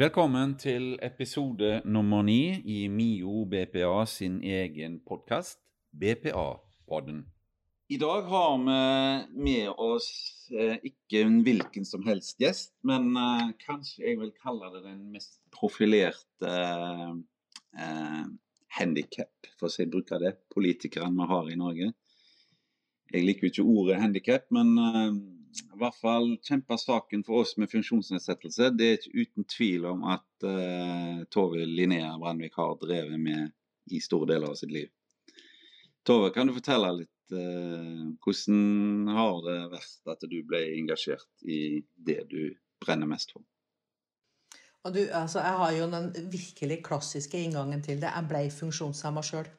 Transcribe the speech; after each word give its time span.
Velkommen 0.00 0.54
til 0.56 0.94
episode 1.04 1.82
nummer 1.84 2.22
ni 2.24 2.54
i 2.64 2.86
MIO 2.88 3.42
BPA 3.44 4.06
sin 4.08 4.38
egen 4.40 4.94
podkast, 5.04 5.58
BPA-podden. 5.92 7.18
I 7.92 7.98
dag 8.00 8.22
har 8.30 8.54
vi 8.62 9.42
med 9.44 9.68
oss 9.74 10.08
eh, 10.56 10.78
ikke 10.88 11.20
en 11.26 11.36
hvilken 11.44 11.84
som 11.84 12.06
helst 12.08 12.40
gjest, 12.40 12.72
men 12.80 13.10
eh, 13.12 13.50
kanskje 13.60 14.06
jeg 14.06 14.22
vil 14.22 14.32
kalle 14.40 14.70
det 14.78 14.86
den 14.86 15.02
mest 15.12 15.36
profilerte 15.52 16.54
eh, 17.76 18.24
handikap, 18.78 19.52
for 19.60 19.68
å 19.68 19.88
bruke 19.98 20.22
det, 20.24 20.32
politikeren 20.56 21.20
vi 21.20 21.28
har 21.34 21.52
i 21.52 21.58
Norge. 21.60 21.90
Jeg 23.12 23.28
liker 23.28 23.50
jo 23.50 23.52
ikke 23.52 23.68
ordet 23.76 24.00
handikap, 24.06 24.48
men 24.48 24.72
eh, 24.80 25.20
i 25.50 25.78
hvert 25.80 25.96
fall 25.98 26.36
kjemper 26.46 26.78
saken 26.78 27.24
for 27.26 27.42
oss 27.42 27.56
med 27.58 27.70
funksjonsnedsettelse. 27.72 28.70
Det 28.78 28.86
er 28.86 28.98
ikke 28.98 29.24
uten 29.24 29.46
tvil 29.50 29.86
om 29.90 30.04
at 30.12 30.46
uh, 30.46 31.22
Tove 31.32 31.64
Linnea 31.66 32.12
Brandvik 32.20 32.58
har 32.60 32.76
drevet 32.82 33.18
med 33.20 33.50
i 33.90 34.00
store 34.02 34.30
deler 34.34 34.52
av 34.52 34.58
sitt 34.60 34.72
liv. 34.74 34.90
Tove, 36.06 36.30
kan 36.34 36.48
du 36.48 36.54
fortelle 36.56 36.92
litt 37.02 37.34
uh, 37.34 38.10
hvordan 38.24 39.14
har 39.16 39.40
det 39.46 39.58
vært 39.74 40.12
at 40.14 40.28
du 40.30 40.38
ble 40.46 40.62
engasjert 40.78 41.46
i 41.46 41.80
det 41.96 42.22
du 42.30 42.42
brenner 42.80 43.10
mest 43.10 43.34
for? 43.34 43.44
Du, 44.88 45.02
altså, 45.12 45.42
jeg 45.44 45.56
har 45.60 45.72
jo 45.76 45.88
den 45.92 46.06
virkelig 46.32 46.78
klassiske 46.86 47.36
inngangen 47.36 47.82
til 47.84 47.98
det. 48.00 48.08
Jeg 48.14 48.28
ble 48.30 48.46
funksjonshemma 48.54 49.24
sjøl. 49.26 49.50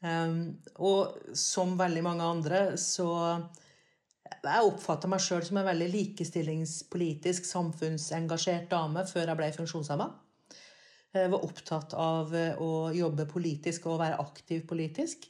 Um, 0.00 0.08
ehm, 0.10 0.42
og 0.76 1.32
som 1.36 1.72
veldig 1.78 2.02
mange 2.04 2.26
andre 2.34 2.60
så 2.80 3.08
jeg 4.48 4.68
oppfatta 4.70 5.08
meg 5.10 5.20
sjøl 5.24 5.42
som 5.44 5.58
en 5.60 5.68
veldig 5.68 5.88
likestillingspolitisk, 5.92 7.44
samfunnsengasjert 7.48 8.70
dame 8.70 9.04
før 9.08 9.28
jeg 9.28 9.38
ble 9.40 9.50
funksjonshemma. 9.58 10.06
Jeg 11.10 11.30
var 11.32 11.44
opptatt 11.44 11.94
av 11.98 12.32
å 12.62 12.72
jobbe 12.94 13.26
politisk 13.28 13.88
og 13.90 13.98
være 14.00 14.20
aktiv 14.22 14.62
politisk. 14.70 15.26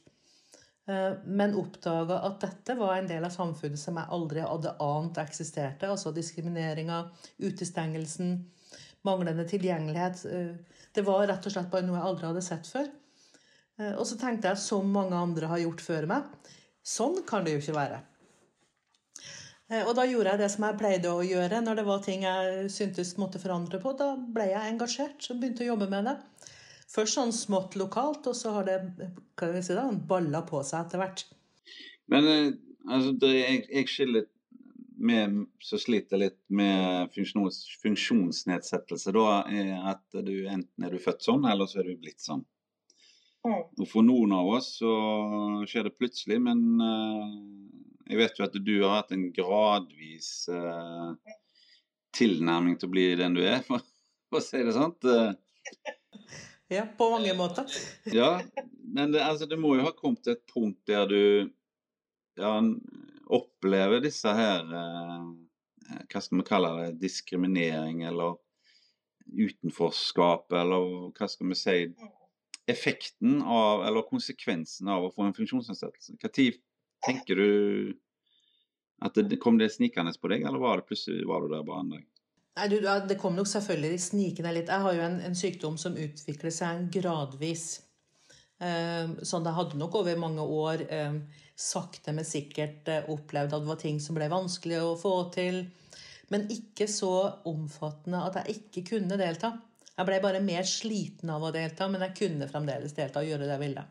Men 1.25 1.55
oppdaga 1.57 2.19
at 2.27 2.39
dette 2.43 2.75
var 2.77 2.97
en 2.97 3.09
del 3.09 3.25
av 3.25 3.33
samfunnet 3.33 3.79
som 3.79 3.97
jeg 3.97 4.11
aldri 4.13 4.43
hadde 4.45 4.75
ant 4.83 5.17
eksisterte. 5.21 5.89
Altså 5.89 6.13
diskrimineringa, 6.13 7.03
utestengelsen, 7.41 8.35
manglende 9.07 9.45
tilgjengelighet. 9.49 10.23
Det 10.93 11.05
var 11.07 11.25
rett 11.29 11.47
og 11.47 11.55
slett 11.55 11.71
bare 11.73 11.87
noe 11.87 11.97
jeg 11.97 12.09
aldri 12.11 12.29
hadde 12.29 12.45
sett 12.45 12.69
før. 12.69 12.89
Og 13.95 14.05
så 14.05 14.17
tenkte 14.21 14.51
jeg, 14.51 14.61
som 14.61 14.89
mange 14.93 15.17
andre 15.17 15.49
har 15.49 15.63
gjort 15.63 15.81
før 15.81 16.09
meg, 16.11 16.49
sånn 16.85 17.21
kan 17.25 17.45
det 17.45 17.55
jo 17.55 17.61
ikke 17.63 17.77
være. 17.79 18.01
Eh, 19.71 19.85
og 19.87 19.95
da 19.95 20.05
gjorde 20.07 20.33
jeg 20.33 20.41
det 20.41 20.49
som 20.51 20.65
jeg 20.67 20.79
pleide 20.81 21.13
å 21.13 21.23
gjøre 21.25 21.61
når 21.63 21.79
det 21.79 21.87
var 21.87 22.03
ting 22.03 22.25
jeg 22.27 22.67
syntes 22.73 23.15
måtte 23.21 23.41
forandre 23.41 23.79
på. 23.81 23.95
Da 23.99 24.13
ble 24.19 24.49
jeg 24.51 24.73
engasjert 24.73 25.29
og 25.31 25.39
begynte 25.39 25.65
å 25.65 25.71
jobbe 25.71 25.87
med 25.91 26.09
det. 26.09 26.17
Først 26.91 27.15
sånn 27.15 27.31
smått 27.31 27.77
lokalt, 27.79 28.27
og 28.27 28.35
så 28.35 28.51
har 28.57 28.67
det 28.67 28.77
hva 28.99 29.47
vil 29.47 29.61
jeg 29.61 29.69
si 29.69 29.77
da, 29.77 29.87
balla 30.11 30.43
på 30.47 30.59
seg 30.67 30.83
etter 30.83 30.99
hvert. 30.99 31.25
Men 32.11 32.27
eh, 32.27 32.47
altså, 32.89 33.15
det, 33.21 33.33
jeg, 33.37 33.65
jeg 33.71 33.91
skiller 33.93 34.29
med 35.01 35.45
så 35.63 35.79
sliter 35.81 36.19
litt 36.21 36.39
med 36.53 37.09
funksjons, 37.15 37.63
funksjonsnedsettelse, 37.81 39.13
da, 39.15 39.39
er 39.49 39.71
at 39.95 40.19
du 40.27 40.35
enten 40.51 40.85
er 40.85 40.93
du 40.93 41.01
født 41.01 41.23
sånn, 41.25 41.47
eller 41.49 41.69
så 41.69 41.81
er 41.81 41.89
du 41.89 41.95
blitt 42.03 42.21
sånn. 42.21 42.43
Mm. 43.47 43.63
Og 43.79 43.87
For 43.89 44.05
noen 44.05 44.35
av 44.37 44.51
oss 44.59 44.75
så 44.77 44.91
skjer 45.69 45.87
det 45.87 45.95
plutselig, 45.97 46.37
men 46.43 46.61
uh, 46.77 47.31
jeg 48.07 48.19
vet 48.19 48.39
jo 48.39 48.45
at 48.45 48.57
du 48.57 48.73
har 48.83 49.01
hatt 49.01 49.13
en 49.15 49.27
gradvis 49.35 50.31
uh, 50.51 51.13
tilnærming 52.17 52.77
til 52.79 52.89
å 52.89 52.93
bli 52.95 53.05
den 53.19 53.37
du 53.37 53.41
er, 53.43 53.61
for, 53.67 53.83
for 54.29 54.41
å 54.41 54.45
si 54.45 54.63
det 54.65 54.75
sånn. 54.77 54.95
Ja, 56.71 56.85
på 56.97 57.09
mange 57.11 57.33
måter. 57.35 57.67
ja, 58.15 58.37
men 58.95 59.11
det, 59.11 59.19
altså, 59.19 59.43
det, 59.43 59.57
må 59.59 59.73
jo 59.75 59.83
ha 59.83 59.91
kommet 59.91 60.21
til 60.23 60.37
et 60.37 60.45
punkt 60.47 60.79
der 60.87 61.03
du 61.09 61.49
ja, 62.39 62.53
opplever 63.27 63.99
disse 63.99 64.31
her 64.31 64.63
uh, 64.71 65.25
Hva 66.07 66.21
skal 66.23 66.39
vi 66.39 66.45
kalle 66.47 66.71
det? 66.77 66.93
Diskriminering 67.01 68.05
eller 68.07 68.39
utenforskap, 69.35 70.47
eller 70.55 71.11
hva 71.11 71.27
skal 71.27 71.51
vi 71.51 71.59
si? 71.59 71.77
effekten 72.71 73.41
av, 73.41 73.83
eller 73.87 74.05
konsekvensen 74.07 74.89
av 74.91 75.05
å 75.05 75.11
få 75.13 75.27
en 75.27 75.35
funksjonsnedsettelse? 75.35 76.15
Når 76.15 76.33
tenker 77.05 77.39
du 77.39 77.93
at 79.01 79.17
det 79.17 79.39
kom 79.41 79.57
det 79.57 79.71
snikende 79.73 80.13
på 80.21 80.29
deg, 80.29 80.45
eller 80.45 80.61
var 80.61 80.81
det 80.81 80.89
plutselig 80.91 81.25
var 81.27 81.41
du 81.41 81.53
der 81.53 81.65
bare 81.65 81.83
en 81.85 81.93
dag? 81.95 82.07
Nei, 82.59 82.67
du, 82.67 82.81
Det 83.07 83.17
kom 83.19 83.37
nok 83.37 83.47
selvfølgelig 83.47 84.01
snikende 84.03 84.51
litt. 84.53 84.69
Jeg 84.69 84.85
har 84.85 84.97
jo 84.97 85.05
en, 85.05 85.21
en 85.25 85.37
sykdom 85.37 85.77
som 85.81 85.95
utvikler 85.97 86.53
seg 86.53 86.89
gradvis. 86.93 87.69
Uh, 88.61 89.17
sånn 89.25 89.45
det 89.45 89.55
hadde 89.57 89.79
nok 89.79 89.95
over 90.03 90.19
mange 90.21 90.43
år 90.43 90.83
uh, 90.91 91.15
sakte, 91.57 92.13
men 92.13 92.27
sikkert 92.27 92.91
uh, 92.91 93.07
opplevd 93.09 93.55
at 93.55 93.63
det 93.63 93.71
var 93.71 93.79
ting 93.81 93.97
som 94.03 94.19
ble 94.19 94.27
vanskelig 94.29 94.83
å 94.83 94.97
få 94.99 95.15
til. 95.33 95.63
Men 96.31 96.45
ikke 96.53 96.85
så 96.91 97.41
omfattende 97.49 98.21
at 98.27 98.37
jeg 98.41 98.59
ikke 98.59 98.85
kunne 98.93 99.17
delta. 99.19 99.55
Jeg 99.95 100.07
ble 100.07 100.19
bare 100.23 100.43
mer 100.43 100.67
sliten 100.67 101.31
av 101.33 101.43
å 101.43 101.55
delta, 101.55 101.87
men 101.91 102.05
jeg 102.05 102.17
kunne 102.19 102.51
fremdeles 102.51 102.93
delta 102.97 103.23
og 103.23 103.31
gjøre 103.31 103.47
det 103.47 103.55
jeg 103.55 103.63
ville. 103.65 103.87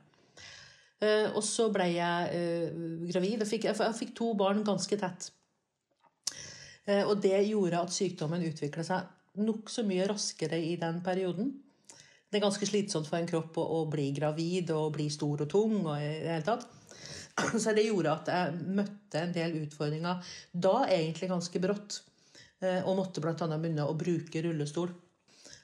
Uh, 1.01 1.33
og 1.33 1.41
så 1.47 1.71
ble 1.73 1.87
jeg 1.95 2.33
uh, 2.37 3.07
gravid. 3.09 3.41
Jeg 3.41 3.49
fikk, 3.49 3.71
jeg, 3.71 3.95
fikk, 3.97 4.13
to 4.19 4.35
barn 4.37 4.61
ganske 4.67 4.99
tett. 5.01 5.31
Uh, 6.85 7.07
og 7.07 7.15
det 7.25 7.39
gjorde 7.49 7.81
at 7.81 7.95
sykdommen 7.95 8.45
utvikla 8.45 8.85
seg 8.85 9.41
nokså 9.41 9.87
mye 9.89 10.09
raskere 10.11 10.59
i 10.61 10.75
den 10.81 11.01
perioden. 11.05 11.55
Det 12.31 12.39
er 12.39 12.45
ganske 12.45 12.69
slitsomt 12.69 13.09
for 13.09 13.17
en 13.19 13.31
kropp 13.31 13.57
å, 13.59 13.65
å, 13.79 13.81
bli 13.91 14.11
gravid 14.15 14.75
og 14.77 14.93
bli 14.99 15.09
stor 15.11 15.47
og 15.47 15.51
tung. 15.51 15.81
og 15.87 15.97
i 15.97 16.13
det 16.21 16.35
hele 16.35 16.47
tatt. 16.47 16.69
Så 17.63 17.73
det 17.75 17.89
gjorde 17.89 18.19
at 18.19 18.31
jeg 18.35 18.61
møtte 18.69 19.25
en 19.25 19.33
del 19.35 19.57
utfordringer 19.65 20.35
da 20.53 20.77
egentlig 20.85 21.33
ganske 21.33 21.65
brått. 21.65 22.03
Og 22.61 22.93
måtte 22.93 23.23
bl.a. 23.25 23.33
begynne 23.41 23.87
å 23.89 23.97
bruke 23.97 24.43
rullestol. 24.45 24.91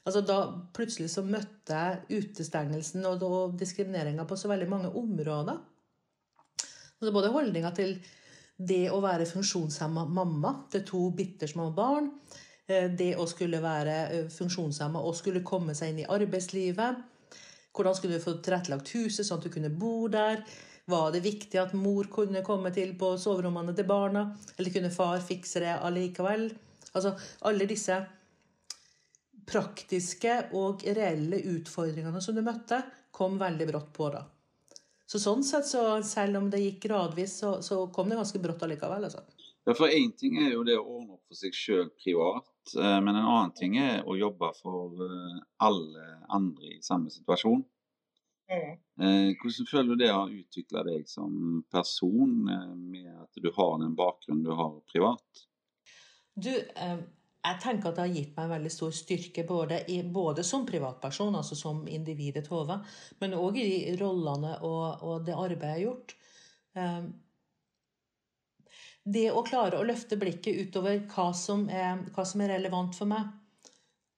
Altså 0.06 0.22
da 0.22 0.38
Plutselig 0.76 1.10
så 1.10 1.24
møtte 1.26 1.74
jeg 1.76 2.20
utestengelsen 2.22 3.06
og, 3.08 3.24
og 3.26 3.56
diskrimineringa 3.58 4.26
på 4.28 4.38
så 4.38 4.50
veldig 4.52 4.68
mange 4.70 4.92
områder. 4.94 5.58
Altså 6.96 7.12
både 7.12 7.32
holdninga 7.34 7.72
til 7.76 7.96
det 8.56 8.86
å 8.88 9.02
være 9.04 9.26
funksjonshemma 9.28 10.06
mamma 10.08 10.52
til 10.72 10.84
to 10.88 11.02
bittersmå 11.16 11.68
barn. 11.76 12.08
Eh, 12.66 12.88
det 12.88 13.12
å 13.20 13.26
skulle 13.28 13.60
være 13.62 13.96
eh, 14.06 14.30
funksjonshemma 14.32 15.02
og 15.02 15.18
skulle 15.18 15.44
komme 15.46 15.74
seg 15.76 15.92
inn 15.92 16.04
i 16.04 16.08
arbeidslivet. 16.16 17.02
Hvordan 17.76 17.98
skulle 17.98 18.16
du 18.16 18.24
få 18.24 18.38
tilrettelagt 18.40 18.94
huset 18.96 19.26
sånn 19.26 19.42
at 19.42 19.48
du 19.48 19.52
kunne 19.52 19.74
bo 19.74 20.06
der? 20.12 20.40
Var 20.86 21.10
det 21.12 21.24
viktig 21.24 21.58
at 21.60 21.74
mor 21.76 22.06
kunne 22.12 22.44
komme 22.46 22.70
til 22.72 22.94
på 22.98 23.16
soverommene 23.20 23.74
til 23.76 23.88
barna? 23.90 24.28
Eller 24.56 24.72
kunne 24.72 24.94
far 24.94 25.18
fikse 25.20 25.60
det 25.64 25.74
allikevel? 25.82 26.48
Altså 26.94 27.12
alle 27.50 27.66
disse 27.68 27.98
praktiske 29.46 30.38
og 30.58 30.82
reelle 30.96 31.38
utfordringene 31.54 32.20
som 32.22 32.34
du 32.36 32.42
møtte, 32.44 32.82
kom 33.14 33.38
veldig 33.40 33.68
brått 33.70 33.92
på 33.96 34.10
da. 34.12 34.24
Så 35.06 35.20
sånn 35.22 35.44
sett, 35.46 35.68
så 35.70 36.02
selv 36.02 36.40
om 36.40 36.48
det 36.50 36.64
gikk 36.64 36.88
gradvis, 36.88 37.38
så, 37.40 37.60
så 37.62 37.84
kom 37.94 38.10
det 38.10 38.18
ganske 38.18 38.40
brått 38.42 38.64
allikevel. 38.66 39.06
altså. 39.06 39.22
Ja, 39.66 39.74
for 39.74 39.90
Én 39.90 40.12
ting 40.18 40.38
er 40.42 40.52
jo 40.52 40.64
det 40.66 40.76
å 40.78 40.84
ordne 40.84 41.16
opp 41.16 41.30
for 41.30 41.38
seg 41.38 41.54
sjøl 41.54 41.88
privat, 42.02 42.74
eh, 42.74 42.98
men 43.02 43.14
en 43.14 43.22
annen 43.22 43.54
ting 43.54 43.78
er 43.82 44.02
å 44.06 44.18
jobbe 44.18 44.50
for 44.58 45.06
eh, 45.06 45.40
alle 45.62 46.04
andre 46.34 46.76
i 46.76 46.82
samme 46.86 47.10
situasjon. 47.14 47.64
Mm. 48.46 48.76
Eh, 49.02 49.30
hvordan 49.40 49.70
føler 49.70 49.90
du 49.90 50.02
det 50.04 50.12
har 50.14 50.30
utvikla 50.30 50.84
deg 50.86 51.06
som 51.10 51.64
person, 51.74 52.36
med 52.46 53.10
at 53.14 53.42
du 53.42 53.50
har 53.54 53.78
den 53.82 53.94
bakgrunnen 53.98 54.46
du 54.46 54.52
har 54.54 54.74
privat? 54.90 55.46
Du, 56.34 56.52
jeg 57.46 57.60
tenker 57.62 57.90
at 57.90 57.98
det 57.98 58.04
har 58.04 58.14
gitt 58.14 58.32
meg 58.36 58.46
en 58.46 58.54
veldig 58.56 58.72
stor 58.72 58.94
styrke, 58.94 59.44
både, 59.46 59.80
i, 59.92 60.00
både 60.02 60.44
som 60.46 60.66
privatperson, 60.66 61.36
altså 61.38 61.58
som 61.58 61.84
individet 61.90 62.46
Tove, 62.48 62.80
men 63.20 63.36
òg 63.38 63.60
i 63.62 63.94
rollene 64.00 64.56
og, 64.66 65.02
og, 65.06 65.24
det 65.26 65.36
arbeidet 65.36 65.68
jeg 65.68 65.76
har 65.76 65.84
gjort. 65.84 66.14
Um, 66.76 67.08
det 69.06 69.28
å 69.30 69.44
klare 69.46 69.78
å 69.78 69.86
løfte 69.86 70.18
blikket 70.18 70.66
utover 70.66 71.04
hva 71.12 71.28
som 71.36 71.68
er, 71.70 72.02
hva 72.14 72.24
som 72.26 72.42
er 72.42 72.56
relevant 72.56 72.96
for 72.98 73.10
meg. 73.10 73.28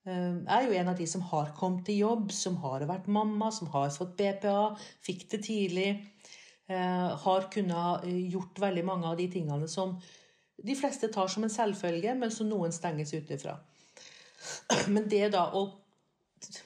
Um, 0.08 0.44
jeg 0.46 0.54
er 0.54 0.69
jo 0.69 0.78
en 0.80 0.92
av 0.94 1.00
de 1.00 1.08
som 1.10 1.25
har 1.32 1.52
kommet 1.58 1.90
i 1.92 1.98
jobb, 2.00 2.30
som 2.32 2.56
har 2.64 2.86
vært 2.88 3.10
mamma, 3.12 3.50
som 3.52 3.69
har 3.75 3.92
fått 3.92 4.16
BPA, 4.16 4.70
fikk 5.04 5.28
det 5.34 5.42
tidlig. 5.44 5.90
Uh, 6.69 7.12
har 7.25 7.50
kunnet 7.52 8.08
gjort 8.32 8.58
veldig 8.60 8.84
mange 8.84 9.08
av 9.08 9.20
de 9.20 9.28
tingene 9.32 9.69
som 9.69 9.98
de 10.62 10.75
fleste 10.76 11.08
tar 11.14 11.28
som 11.31 11.44
en 11.44 11.52
selvfølge, 11.52 12.14
men 12.19 12.32
som 12.34 12.49
noen 12.49 12.72
stenges 12.75 13.14
ut 13.14 13.31
ifra. 13.31 13.56
Men 14.94 15.06
det 15.10 15.28
da 15.34 15.44
å 15.55 15.62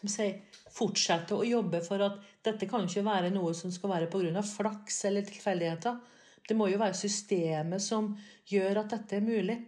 si, 0.09 0.29
fortsette 0.73 1.37
å 1.37 1.45
jobbe 1.45 1.83
for 1.85 2.05
at 2.05 2.19
dette 2.45 2.69
kan 2.69 2.87
ikke 2.87 3.05
være 3.05 3.33
noe 3.35 3.53
som 3.57 3.73
skal 3.73 3.93
være 3.93 4.09
pga. 4.13 4.43
flaks 4.43 5.05
eller 5.09 5.27
tilfeldigheter. 5.29 5.99
Det 6.49 6.57
må 6.59 6.69
jo 6.73 6.81
være 6.81 6.99
systemet 6.99 7.85
som 7.85 8.15
gjør 8.49 8.83
at 8.83 8.97
dette 8.97 9.19
er 9.19 9.27
mulig. 9.27 9.59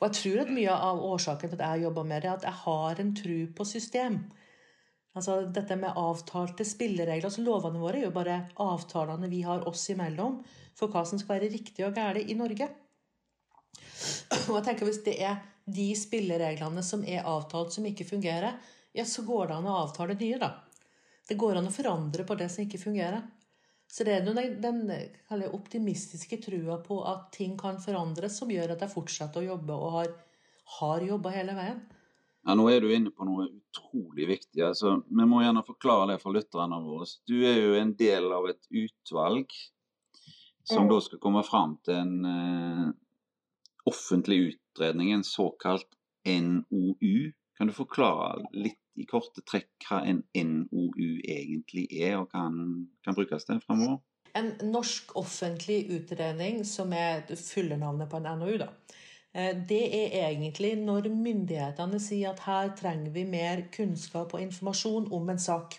Og 0.00 0.06
jeg 0.06 0.16
tror 0.18 0.42
at 0.44 0.52
mye 0.52 0.76
av 0.88 1.00
årsaken 1.04 1.50
til 1.50 1.58
at 1.60 1.64
jeg 1.66 1.84
jobber 1.84 2.06
med 2.08 2.22
det, 2.22 2.28
er 2.30 2.36
at 2.36 2.46
jeg 2.48 2.58
har 2.62 3.00
en 3.00 3.14
tro 3.16 3.38
på 3.56 3.66
system. 3.68 4.20
Altså 5.16 5.40
dette 5.50 5.76
med 5.76 5.96
avtalte 5.98 6.64
spilleregler. 6.64 7.26
altså 7.26 7.42
Lovene 7.42 7.80
våre 7.82 7.98
er 7.98 8.06
jo 8.06 8.14
bare 8.14 8.38
avtalene 8.62 9.28
vi 9.28 9.42
har 9.42 9.66
oss 9.68 9.88
imellom 9.90 10.38
for 10.78 10.92
hva 10.92 11.02
som 11.08 11.18
skal 11.18 11.38
være 11.38 11.50
riktig 11.52 11.84
og 11.84 11.96
galt 11.96 12.30
i 12.30 12.38
Norge. 12.38 12.68
Og 14.48 14.56
jeg 14.58 14.64
tenker 14.68 14.88
Hvis 14.88 15.02
det 15.06 15.16
er 15.22 15.40
de 15.70 15.90
spillereglene 15.98 16.82
som 16.82 17.04
er 17.06 17.26
avtalt, 17.28 17.74
som 17.74 17.86
ikke 17.86 18.08
fungerer, 18.08 18.56
ja, 18.96 19.04
så 19.06 19.22
går 19.22 19.50
det 19.50 19.58
an 19.60 19.68
å 19.70 19.76
avtale 19.84 20.16
nye, 20.18 20.38
da. 20.40 20.54
Det 21.28 21.36
går 21.38 21.60
an 21.60 21.68
å 21.70 21.74
forandre 21.74 22.24
på 22.26 22.34
det 22.34 22.48
som 22.50 22.64
ikke 22.64 22.80
fungerer. 22.82 23.22
Så 23.90 24.06
det 24.06 24.16
er 24.16 24.26
den, 24.26 24.58
den 24.62 25.44
optimistiske 25.50 26.40
trua 26.42 26.80
på 26.82 27.00
at 27.06 27.30
ting 27.34 27.56
kan 27.58 27.78
forandres, 27.82 28.38
som 28.38 28.50
gjør 28.50 28.74
at 28.74 28.82
jeg 28.82 28.92
fortsetter 28.92 29.42
å 29.42 29.48
jobbe 29.52 29.78
og 29.78 29.96
har, 29.96 30.12
har 30.78 31.06
jobba 31.06 31.34
hele 31.34 31.56
veien. 31.58 31.80
Ja, 32.46 32.56
Nå 32.56 32.68
er 32.72 32.80
du 32.80 32.88
inne 32.94 33.12
på 33.12 33.26
noe 33.28 33.48
utrolig 33.50 34.28
viktig. 34.30 34.62
altså 34.64 35.00
Vi 35.06 35.26
må 35.28 35.42
gjerne 35.42 35.66
forklare 35.66 36.14
det 36.14 36.22
for 36.22 36.34
lytterne 36.34 36.80
våre. 36.82 37.08
Du 37.28 37.36
er 37.44 37.58
jo 37.60 37.76
en 37.78 37.92
del 37.98 38.30
av 38.32 38.48
et 38.50 38.62
utvalg 38.70 39.54
som 40.64 40.86
mm. 40.86 40.90
da 40.92 41.00
skal 41.04 41.22
komme 41.22 41.42
fram 41.46 41.76
til 41.84 41.98
en 41.98 42.94
uh, 43.80 43.92
offentlig 43.92 44.38
utredning, 44.52 45.12
en 45.12 45.24
såkalt 45.24 45.88
NOU. 46.26 47.32
Kan 47.58 47.66
du 47.66 47.72
forklare 47.72 48.44
litt 48.52 48.78
i 49.00 49.06
korte 49.08 49.42
trekk 49.46 49.88
hva 49.88 50.02
en 50.08 50.22
NOU 50.34 51.20
egentlig 51.24 51.86
er, 51.96 52.18
og 52.20 52.32
hva 52.32 52.46
den 52.48 52.88
kan 53.04 53.16
brukes 53.16 53.48
til 53.48 53.60
fremover? 53.64 54.00
En 54.38 54.52
norsk 54.70 55.16
offentlig 55.18 55.84
utredning, 55.90 56.62
som 56.64 56.92
er 56.94 57.24
fullnavnet 57.34 58.10
på 58.10 58.20
en 58.20 58.28
NOU, 58.38 58.58
da. 58.62 58.70
Eh, 59.34 59.54
det 59.68 59.82
er 59.94 60.16
egentlig 60.28 60.74
når 60.78 61.10
myndighetene 61.14 62.00
sier 62.02 62.32
at 62.32 62.42
her 62.46 62.72
trenger 62.78 63.14
vi 63.14 63.24
mer 63.26 63.66
kunnskap 63.74 64.34
og 64.34 64.42
informasjon 64.42 65.10
om 65.14 65.30
en 65.30 65.42
sak. 65.42 65.78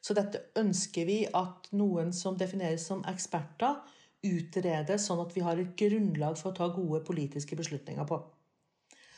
Så 0.00 0.14
dette 0.14 0.44
ønsker 0.56 1.08
vi 1.08 1.18
at 1.34 1.68
noen 1.74 2.12
som 2.14 2.36
defineres 2.38 2.86
som 2.86 3.02
eksperter, 3.10 3.80
utreder 4.26 4.98
sånn 5.00 5.22
at 5.22 5.34
vi 5.36 5.44
har 5.46 5.60
et 5.60 5.76
grunnlag 5.78 6.38
for 6.40 6.52
å 6.52 6.56
ta 6.56 6.68
gode 6.74 7.02
politiske 7.06 7.58
beslutninger 7.58 8.08
på. 8.08 8.18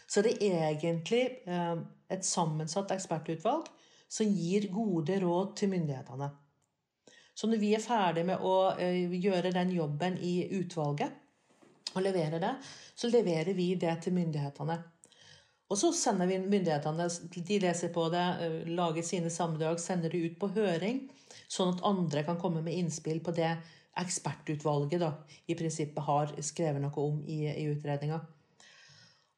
Så 0.08 0.25
det 0.25 0.38
er 0.40 0.70
egentlig 0.70 1.22
eh, 1.49 1.76
et 2.08 2.25
sammensatt 2.25 2.93
ekspertutvalg 2.94 3.69
som 4.08 4.28
gir 4.32 4.70
gode 4.72 5.19
råd 5.20 5.56
til 5.60 5.72
myndighetene. 5.75 6.31
Så 7.38 7.46
når 7.46 7.60
vi 7.62 7.75
er 7.76 7.84
ferdig 7.84 8.25
med 8.26 8.43
å 8.43 8.55
eh, 8.81 9.12
gjøre 9.20 9.52
den 9.55 9.75
jobben 9.76 10.16
i 10.25 10.40
utvalget, 10.58 11.25
og 11.94 12.04
levere 12.04 12.40
det, 12.43 12.54
så 12.99 13.08
leverer 13.08 13.54
vi 13.56 13.72
det 13.81 13.94
til 14.04 14.16
myndighetene. 14.16 14.76
Og 15.69 15.76
så 15.76 15.90
sender 15.93 16.28
vi 16.28 16.38
myndighetene 16.40 17.06
De 17.49 17.58
leser 17.61 17.93
på 17.93 18.08
det, 18.12 18.26
eh, 18.44 18.69
lager 18.72 19.04
sine 19.04 19.31
sammendrag, 19.31 19.81
sender 19.81 20.12
det 20.12 20.25
ut 20.25 20.38
på 20.40 20.50
høring, 20.56 21.04
sånn 21.49 21.75
at 21.75 21.84
andre 21.84 22.25
kan 22.25 22.40
komme 22.40 22.62
med 22.64 22.76
innspill 22.76 23.20
på 23.25 23.34
det 23.37 23.56
ekspertutvalget 23.98 25.02
da, 25.02 25.12
i 25.48 25.56
prinsippet 25.58 26.04
har 26.06 26.34
skrevet 26.44 26.82
noe 26.82 27.04
om 27.04 27.20
i, 27.26 27.44
i 27.50 27.68
utredninga. 27.72 28.20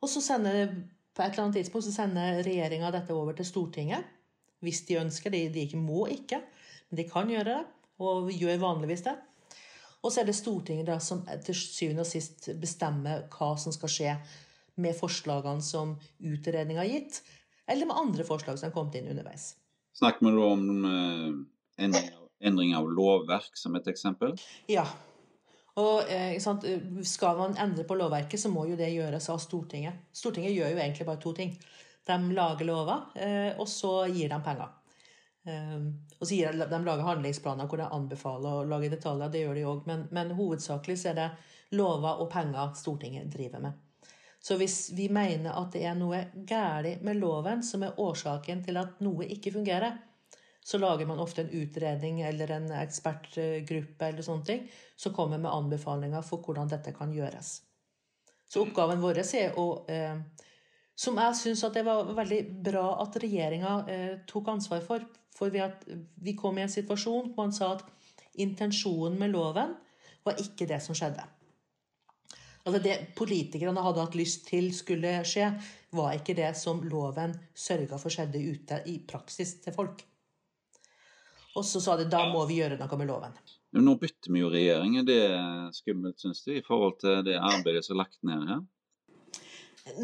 Og 0.01 0.09
så 0.09 0.23
sender 0.25 0.75
på 1.15 1.25
et 1.25 1.33
eller 1.33 1.47
annet 1.47 1.59
tidspunkt 1.61 1.87
så 1.87 1.95
sender 1.95 2.43
regjeringa 2.47 2.93
dette 2.95 3.15
over 3.17 3.37
til 3.37 3.49
Stortinget. 3.49 4.05
Hvis 4.61 4.85
de 4.89 4.99
ønsker. 5.01 5.31
det. 5.31 5.55
de 5.55 5.65
ikke 5.65 5.81
må 5.81 6.07
ikke, 6.07 6.43
men 6.91 6.97
de 6.97 7.09
kan 7.09 7.29
gjøre 7.29 7.45
det. 7.45 7.65
Og 8.01 8.31
gjør 8.33 8.61
vanligvis 8.61 9.03
det. 9.05 9.17
Og 10.03 10.13
så 10.13 10.23
er 10.23 10.31
det 10.31 10.37
Stortinget 10.37 10.87
da, 10.89 10.99
som 10.99 11.27
til 11.45 11.55
syvende 11.57 12.07
og 12.07 12.09
sist 12.09 12.49
bestemmer 12.61 13.27
hva 13.29 13.51
som 13.61 13.73
skal 13.73 13.93
skje 13.93 14.15
med 14.81 14.97
forslagene 14.97 15.65
som 15.65 15.97
utredninga 16.25 16.81
har 16.81 16.89
gitt, 16.89 17.21
eller 17.69 17.89
med 17.91 18.01
andre 18.01 18.25
forslag 18.25 18.57
som 18.59 18.71
har 18.71 18.75
kommet 18.75 18.97
inn 18.97 19.11
underveis. 19.13 19.55
Snakker 19.99 20.25
vi 20.25 20.33
da 20.33 20.47
om 20.55 20.87
eh, 20.89 22.07
endring 22.41 22.75
av 22.77 22.89
lovverk 22.91 23.57
som 23.59 23.77
et 23.77 23.89
eksempel? 23.93 24.35
Ja. 24.71 24.87
Og 25.81 26.11
eh, 26.11 26.37
Skal 27.07 27.39
man 27.39 27.57
endre 27.61 27.85
på 27.87 27.97
lovverket, 27.99 28.41
så 28.41 28.51
må 28.53 28.67
jo 28.69 28.79
det 28.79 28.91
gjøres 28.95 29.31
av 29.33 29.41
Stortinget. 29.43 30.09
Stortinget 30.13 30.57
gjør 30.57 30.75
jo 30.75 30.83
egentlig 30.83 31.07
bare 31.09 31.23
to 31.23 31.33
ting. 31.37 31.55
De 32.07 32.17
lager 32.35 32.67
lover, 32.67 33.11
eh, 33.21 33.53
og 33.61 33.69
så 33.69 34.07
gir 34.11 34.33
de 34.33 34.41
penger. 34.45 34.73
Eh, 35.47 35.77
og 36.19 36.27
så 36.27 36.35
gir 36.35 36.53
de, 36.53 36.67
de 36.73 36.81
lager 36.85 37.07
handlingsplaner 37.07 37.69
hvor 37.71 37.81
de 37.81 37.87
anbefaler 37.87 38.59
å 38.59 38.67
lage 38.69 38.91
detaljer. 38.93 39.31
Det 39.33 39.45
gjør 39.45 39.61
de 39.61 39.69
òg. 39.69 39.87
Men, 39.91 40.09
men, 40.11 40.35
hovedsakelig 40.39 40.99
så 41.01 41.13
er 41.13 41.21
det 41.21 41.31
lover 41.79 42.25
og 42.25 42.31
penger 42.33 42.75
Stortinget 42.77 43.31
driver 43.33 43.63
med. 43.69 43.87
Så 44.41 44.57
hvis 44.57 44.89
vi 44.97 45.11
mener 45.13 45.53
at 45.53 45.75
det 45.75 45.85
er 45.85 45.97
noe 45.99 46.23
galt 46.49 47.03
med 47.05 47.19
loven 47.21 47.61
som 47.65 47.83
er 47.85 47.99
årsaken 48.01 48.63
til 48.65 48.79
at 48.81 49.03
noe 49.05 49.27
ikke 49.29 49.53
fungerer, 49.53 49.99
så 50.65 50.79
lager 50.79 51.07
man 51.07 51.21
ofte 51.21 51.43
en 51.43 51.51
utredning 51.51 52.21
eller 52.21 52.51
en 52.51 52.69
ekspertgruppe 52.83 54.07
eller 54.07 54.23
sånne 54.23 54.47
ting, 54.47 54.67
som 54.97 55.15
kommer 55.17 55.41
med 55.41 55.51
anbefalinger 55.51 56.23
for 56.27 56.45
hvordan 56.45 56.69
dette 56.71 56.93
kan 56.97 57.13
gjøres. 57.15 57.61
Så 58.51 58.65
oppgaven 58.65 59.01
vår 59.01 59.23
er 59.25 59.59
å 59.59 59.67
eh, 59.89 60.19
Som 61.01 61.17
jeg 61.17 61.37
syns 61.39 61.63
det 61.73 61.85
var 61.87 62.11
veldig 62.13 62.41
bra 62.61 63.01
at 63.01 63.15
regjeringa 63.23 63.75
eh, 63.89 64.17
tok 64.29 64.49
ansvar 64.53 64.83
for. 64.85 65.07
For 65.33 65.49
vi, 65.49 65.63
at, 65.65 65.87
vi 66.21 66.35
kom 66.37 66.59
i 66.59 66.67
en 66.67 66.73
situasjon 66.73 67.31
hvor 67.31 67.47
man 67.47 67.55
sa 67.57 67.71
at 67.79 67.87
intensjonen 68.37 69.17
med 69.19 69.33
loven 69.33 69.73
var 70.27 70.43
ikke 70.43 70.67
det 70.69 70.83
som 70.85 70.95
skjedde. 70.95 71.25
Altså 72.67 72.83
Det 72.85 72.97
politikerne 73.17 73.81
hadde 73.81 74.05
hatt 74.05 74.19
lyst 74.19 74.45
til 74.51 74.69
skulle 74.77 75.15
skje, 75.25 75.49
var 75.97 76.19
ikke 76.19 76.37
det 76.37 76.53
som 76.61 76.83
loven 76.85 77.33
sørga 77.57 77.97
for 77.97 78.13
skjedde 78.13 78.43
ute 78.45 78.83
i 78.93 78.99
praksis 79.09 79.57
til 79.65 79.73
folk. 79.73 80.05
Og 81.59 81.67
så 81.67 81.83
sa 81.83 81.97
de 81.99 82.07
da 82.11 82.27
må 82.31 82.45
vi 82.47 82.61
gjøre 82.61 82.79
noe 82.79 82.99
med 83.01 83.11
loven. 83.11 83.35
Nå 83.79 83.95
bytter 84.03 84.35
vi 84.35 84.43
jo 84.43 84.51
regjering. 84.51 84.99
Er 85.01 85.07
det 85.07 85.23
skummelt, 85.77 86.19
syns 86.23 86.43
du, 86.47 86.53
i 86.57 86.65
forhold 86.67 86.99
til 87.03 87.23
det 87.27 87.39
arbeidet 87.39 87.85
som 87.87 87.97
er 87.97 88.03
lagt 88.05 88.21
ned 88.27 88.47
her? 88.51 88.63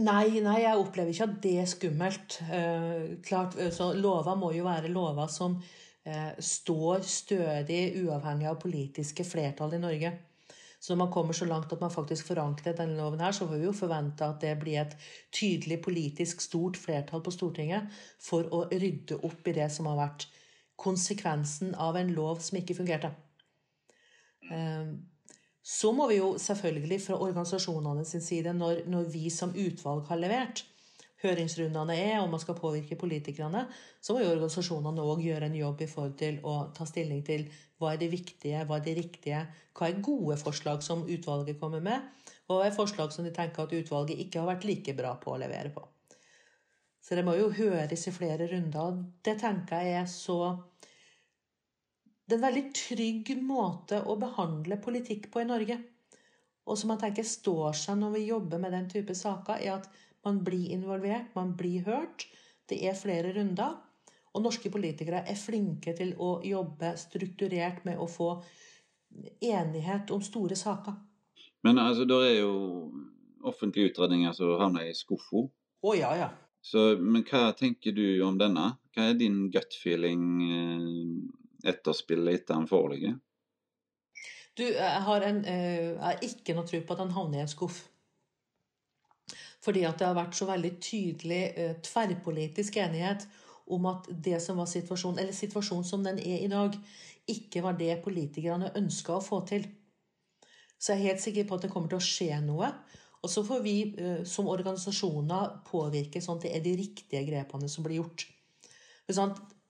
Nei, 0.00 0.40
nei, 0.42 0.60
jeg 0.62 0.78
opplever 0.80 1.12
ikke 1.12 1.26
at 1.28 1.40
det 1.44 1.56
er 1.62 1.68
skummelt. 1.70 2.38
Eh, 2.46 3.18
klart, 3.26 3.58
eh, 3.60 3.72
så 3.74 3.92
Lover 3.94 4.38
må 4.38 4.52
jo 4.56 4.64
være 4.66 4.90
lover 4.90 5.28
som 5.30 5.58
eh, 5.60 6.32
står 6.38 7.04
stødig 7.06 7.82
uavhengig 8.02 8.48
av 8.50 8.58
politiske 8.62 9.26
flertall 9.26 9.76
i 9.76 9.82
Norge. 9.82 10.14
Så 10.80 10.92
når 10.92 11.00
man 11.04 11.12
kommer 11.12 11.36
så 11.36 11.46
langt 11.48 11.72
at 11.72 11.82
man 11.82 11.92
faktisk 11.92 12.28
forankrer 12.30 12.76
denne 12.78 12.98
loven 12.98 13.22
her, 13.22 13.34
så 13.34 13.46
får 13.48 13.58
vi 13.58 13.66
jo 13.66 13.76
forvente 13.76 14.26
at 14.26 14.40
det 14.42 14.54
blir 14.60 14.80
et 14.82 14.96
tydelig 15.34 15.80
politisk 15.84 16.42
stort 16.44 16.78
flertall 16.78 17.22
på 17.24 17.34
Stortinget 17.34 17.88
for 18.22 18.46
å 18.54 18.66
rydde 18.70 19.18
opp 19.26 19.48
i 19.48 19.56
det 19.56 19.70
som 19.72 19.88
har 19.90 19.98
vært 19.98 20.28
konsekvensen 20.76 21.74
av 21.74 21.96
en 21.96 22.12
lov 22.14 22.40
som 22.44 22.58
ikke 22.60 22.76
fungerte. 22.78 23.10
Ehm, 24.52 24.96
så 25.66 25.90
må 25.92 26.06
vi 26.10 26.20
jo 26.20 26.36
selvfølgelig 26.38 27.00
fra 27.02 27.18
organisasjonene 27.18 28.04
sin 28.06 28.22
side, 28.22 28.52
når, 28.54 28.84
når 28.86 29.08
vi 29.10 29.30
som 29.34 29.54
utvalg 29.56 30.06
har 30.06 30.20
levert, 30.20 30.62
høringsrundene 31.24 31.96
er, 31.96 32.18
og 32.20 32.30
man 32.30 32.42
skal 32.42 32.58
påvirke 32.58 32.98
politikerne, 33.00 33.64
så 34.04 34.14
må 34.14 34.22
jo 34.22 34.30
organisasjonene 34.34 35.02
òg 35.02 35.24
gjøre 35.24 35.48
en 35.48 35.58
jobb 35.58 35.82
i 35.82 35.88
forhold 35.90 36.14
til 36.20 36.38
å 36.46 36.58
ta 36.76 36.86
stilling 36.88 37.24
til 37.26 37.48
hva 37.80 37.94
er 37.94 38.00
det 38.00 38.12
viktige, 38.12 38.62
hva 38.68 38.78
er 38.78 38.86
det 38.86 38.96
riktige, 39.00 39.42
hva 39.76 39.88
er 39.88 40.04
gode 40.04 40.38
forslag 40.40 40.84
som 40.84 41.06
utvalget 41.08 41.58
kommer 41.60 41.82
med, 41.84 42.04
og 42.46 42.60
hva 42.60 42.68
er 42.68 42.76
forslag 42.76 43.12
som 43.12 43.26
de 43.26 43.34
tenker 43.34 43.64
at 43.64 43.74
utvalget 43.74 44.22
ikke 44.22 44.42
har 44.42 44.52
vært 44.52 44.68
like 44.68 44.96
bra 44.96 45.16
på 45.20 45.34
å 45.34 45.40
levere 45.40 45.72
på. 45.74 45.82
Så 47.06 47.14
det 47.14 47.22
må 47.22 47.36
jo 47.38 47.52
høres 47.54 48.08
i 48.08 48.14
flere 48.14 48.48
runder. 48.50 48.88
Og 48.88 49.04
Det 49.22 49.36
tenker 49.38 49.84
jeg 49.84 50.00
er 50.00 50.08
så 50.10 50.56
Det 52.26 52.34
er 52.34 52.40
en 52.40 52.48
veldig 52.48 52.64
trygg 52.74 53.28
måte 53.46 54.00
å 54.02 54.16
behandle 54.18 54.80
politikk 54.82 55.28
på 55.30 55.44
i 55.44 55.46
Norge. 55.46 55.76
Og 56.66 56.78
som 56.78 56.90
jeg 56.90 57.04
tenker 57.04 57.22
står 57.22 57.76
seg 57.78 58.00
når 58.00 58.16
vi 58.16 58.22
jobber 58.26 58.58
med 58.58 58.72
den 58.74 58.88
type 58.90 59.14
saker, 59.14 59.60
er 59.62 59.76
at 59.76 59.86
man 60.26 60.40
blir 60.42 60.72
involvert, 60.74 61.28
man 61.36 61.52
blir 61.54 61.84
hørt. 61.86 62.26
Det 62.66 62.80
er 62.82 62.98
flere 62.98 63.30
runder. 63.36 63.76
Og 64.34 64.42
norske 64.42 64.72
politikere 64.74 65.22
er 65.22 65.38
flinke 65.38 65.94
til 65.94 66.16
å 66.18 66.40
jobbe 66.42 66.96
strukturert 66.98 67.84
med 67.86 68.02
å 68.02 68.08
få 68.10 68.32
enighet 69.38 70.10
om 70.10 70.24
store 70.26 70.58
saker. 70.58 70.98
Men 71.62 71.78
altså, 71.78 72.04
det 72.04 72.18
er 72.32 72.34
jo 72.40 72.90
offentlige 73.46 73.92
utredninger 73.92 74.34
som 74.34 74.58
havner 74.58 74.90
i 74.90 74.98
skuffa. 74.98 75.46
Å 75.86 75.94
ja, 75.94 76.10
ja. 76.18 76.28
Så, 76.66 76.96
men 76.98 77.22
hva 77.28 77.52
tenker 77.54 77.94
du 77.94 78.04
om 78.26 78.38
denne? 78.40 78.72
Hva 78.94 79.10
er 79.12 79.18
din 79.20 79.44
gut 79.54 79.76
feeling 79.78 80.22
eh, 80.42 81.70
etter 81.70 81.94
spillet 81.94 82.40
etter 82.40 82.56
den 82.56 82.66
foreligger? 82.70 83.14
Du, 84.56 84.64
jeg 84.64 85.02
har, 85.06 85.26
en, 85.28 85.42
eh, 85.46 85.92
jeg 85.94 86.32
ikke 86.32 86.56
noe 86.56 86.66
tro 86.66 86.80
på 86.82 86.96
at 86.96 87.04
han 87.04 87.14
havner 87.14 87.38
i 87.38 87.44
en 87.44 87.52
skuff. 87.52 87.84
Fordi 89.62 89.84
at 89.86 89.98
det 90.00 90.08
har 90.08 90.18
vært 90.18 90.38
så 90.38 90.48
veldig 90.48 90.72
tydelig 90.82 91.42
eh, 91.54 91.74
tverrpolitisk 91.86 92.78
enighet 92.82 93.28
om 93.70 93.86
at 93.90 94.10
det 94.10 94.40
som 94.42 94.58
var 94.58 94.70
situasjonen, 94.70 95.20
eller 95.22 95.36
situasjonen 95.36 95.86
som 95.86 96.02
den 96.06 96.18
er 96.22 96.42
i 96.42 96.50
dag, 96.50 96.74
ikke 97.30 97.62
var 97.62 97.78
det 97.78 98.00
politikerne 98.02 98.74
ønska 98.78 99.16
å 99.16 99.22
få 99.22 99.42
til. 99.46 99.66
Så 100.78 100.94
jeg 100.94 100.98
er 100.98 101.08
helt 101.12 101.22
sikker 101.22 101.46
på 101.46 101.58
at 101.58 101.66
det 101.66 101.72
kommer 101.74 101.90
til 101.90 102.00
å 102.00 102.06
skje 102.06 102.38
noe. 102.46 102.70
Og 103.26 103.30
så 103.30 103.42
får 103.42 103.62
vi 103.64 103.74
eh, 103.98 104.22
som 104.22 104.46
organisasjoner 104.46 105.58
påvirke 105.66 106.22
sånn 106.22 106.38
at 106.38 106.46
det 106.46 106.54
er 106.54 106.62
de 106.62 106.76
riktige 106.78 107.24
grepene 107.26 107.66
som 107.70 107.82
blir 107.82 107.98
gjort. 107.98 108.22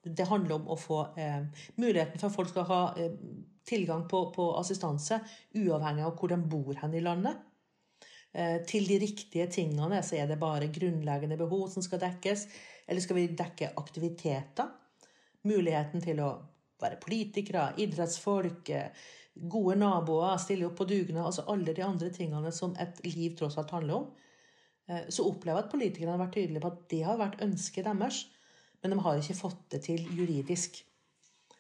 Det 0.06 0.26
handler 0.28 0.58
om 0.58 0.68
å 0.70 0.76
få 0.76 0.98
eh, 1.16 1.46
muligheten 1.80 2.20
for 2.20 2.28
at 2.28 2.36
folk 2.36 2.52
skal 2.52 2.66
ha 2.68 2.80
eh, 3.00 3.14
tilgang 3.66 4.04
på, 4.10 4.20
assistanse 4.60 5.22
uavhengig 5.56 6.04
av 6.04 6.12
hvor 6.20 6.34
de 6.34 6.38
bor 6.52 6.76
hen 6.82 6.94
i 6.94 7.04
landet. 7.04 7.40
Til 8.68 8.84
de 8.84 8.98
riktige 9.00 9.46
tingene 9.48 10.02
så 10.04 10.18
er 10.18 10.26
det 10.28 10.36
bare 10.36 10.66
grunnleggende 10.68 11.38
behov 11.40 11.70
som 11.72 11.80
skal 11.80 12.02
dekkes. 12.02 12.42
Eller 12.84 13.00
skal 13.00 13.16
vi 13.16 13.30
dekke 13.32 13.70
aktiviteter? 13.80 14.68
Muligheten 15.48 16.04
til 16.04 16.20
å 16.20 16.28
være 16.82 16.98
politikere, 17.00 17.70
idrettsfolk, 17.80 18.68
gode 19.36 19.76
naboer, 19.80 20.38
stille 20.40 20.68
opp 20.68 20.78
på 20.80 20.88
dugnad. 20.88 21.26
Altså 21.28 21.44
alle 21.52 21.74
de 21.76 21.84
andre 21.84 22.10
tingene 22.14 22.52
som 22.54 22.74
et 22.80 23.02
liv 23.06 23.36
tross 23.38 23.58
alt 23.60 23.74
handler 23.76 24.00
om. 24.00 24.08
Eh, 24.88 25.06
så 25.08 25.26
opplever 25.28 25.60
jeg 25.60 25.66
at 25.66 25.72
politikerne 25.74 26.16
har 26.16 26.24
vært 26.24 26.36
tydelige 26.38 26.64
på 26.64 26.72
at 26.72 26.82
det 26.92 27.02
har 27.06 27.20
vært 27.20 27.44
ønsket 27.46 27.88
deres. 27.88 28.24
Men 28.82 28.94
de 28.94 29.00
har 29.04 29.20
ikke 29.20 29.38
fått 29.38 29.62
det 29.74 29.82
til 29.86 30.02
juridisk. 30.16 30.82